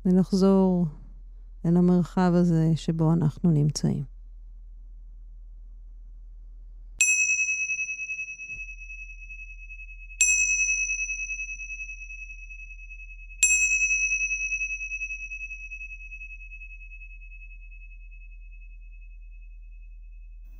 ולחזור 0.04 0.86
אל 1.64 1.76
המרחב 1.76 2.32
הזה 2.34 2.72
שבו 2.76 3.12
אנחנו 3.12 3.50
נמצאים. 3.50 4.04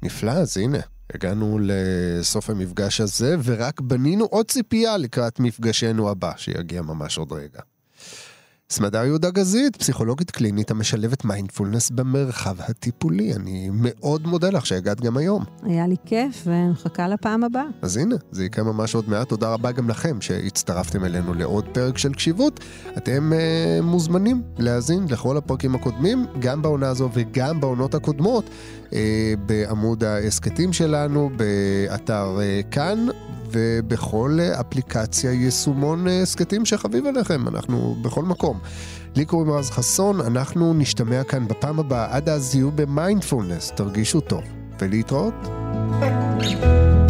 נפלא, 0.02 0.30
אז 0.30 0.56
הנה, 0.56 0.95
הגענו 1.14 1.58
לסוף 1.62 2.50
המפגש 2.50 3.00
הזה, 3.00 3.36
ורק 3.44 3.80
בנינו 3.80 4.24
עוד 4.24 4.50
ציפייה 4.50 4.96
לקראת 4.96 5.40
מפגשנו 5.40 6.10
הבא, 6.10 6.32
שיגיע 6.36 6.82
ממש 6.82 7.18
עוד 7.18 7.32
רגע. 7.32 7.60
סמדר 8.70 9.04
יהודה 9.04 9.30
גזית, 9.30 9.76
פסיכולוגית 9.76 10.30
קלינית 10.30 10.70
המשלבת 10.70 11.24
מיינדפולנס 11.24 11.90
במרחב 11.90 12.56
הטיפולי. 12.58 13.34
אני 13.34 13.70
מאוד 13.72 14.26
מודה 14.26 14.50
לך 14.50 14.66
שהגעת 14.66 15.00
גם 15.00 15.16
היום. 15.16 15.44
היה 15.62 15.86
לי 15.86 15.96
כיף 16.06 16.42
ומחכה 16.46 17.08
לפעם 17.08 17.44
הבאה. 17.44 17.64
אז 17.82 17.96
הנה, 17.96 18.16
זה 18.30 18.44
יקרה 18.44 18.64
ממש 18.64 18.94
עוד 18.94 19.08
מעט. 19.08 19.28
תודה 19.28 19.52
רבה 19.52 19.72
גם 19.72 19.88
לכם 19.88 20.20
שהצטרפתם 20.20 21.04
אלינו 21.04 21.34
לעוד 21.34 21.64
פרק 21.72 21.98
של 21.98 22.12
קשיבות. 22.12 22.60
אתם 22.96 23.32
uh, 23.32 23.82
מוזמנים 23.84 24.42
להאזין 24.58 25.06
לכל 25.10 25.36
הפרקים 25.36 25.74
הקודמים, 25.74 26.26
גם 26.38 26.62
בעונה 26.62 26.88
הזו 26.88 27.10
וגם 27.14 27.60
בעונות 27.60 27.94
הקודמות, 27.94 28.50
בעמוד 29.46 30.04
ההסכתים 30.04 30.72
שלנו, 30.72 31.30
באתר 31.36 32.36
uh, 32.38 32.70
כאן. 32.70 33.06
ובכל 33.50 34.38
אפליקציה 34.60 35.32
יישומון 35.32 36.06
הסכתים 36.08 36.64
שחביב 36.64 37.06
עליכם, 37.06 37.48
אנחנו 37.48 37.96
בכל 38.02 38.22
מקום. 38.22 38.58
לי 39.16 39.24
קוראים 39.24 39.50
רז 39.50 39.70
חסון, 39.70 40.20
אנחנו 40.20 40.74
נשתמע 40.74 41.24
כאן 41.24 41.48
בפעם 41.48 41.80
הבאה, 41.80 42.16
עד 42.16 42.28
אז 42.28 42.54
יהיו 42.54 42.70
במיינדפולנס, 42.70 43.72
תרגישו 43.76 44.20
טוב, 44.20 44.42
ולהתראות. 44.80 45.34
thank 46.00 47.00
you 47.00 47.05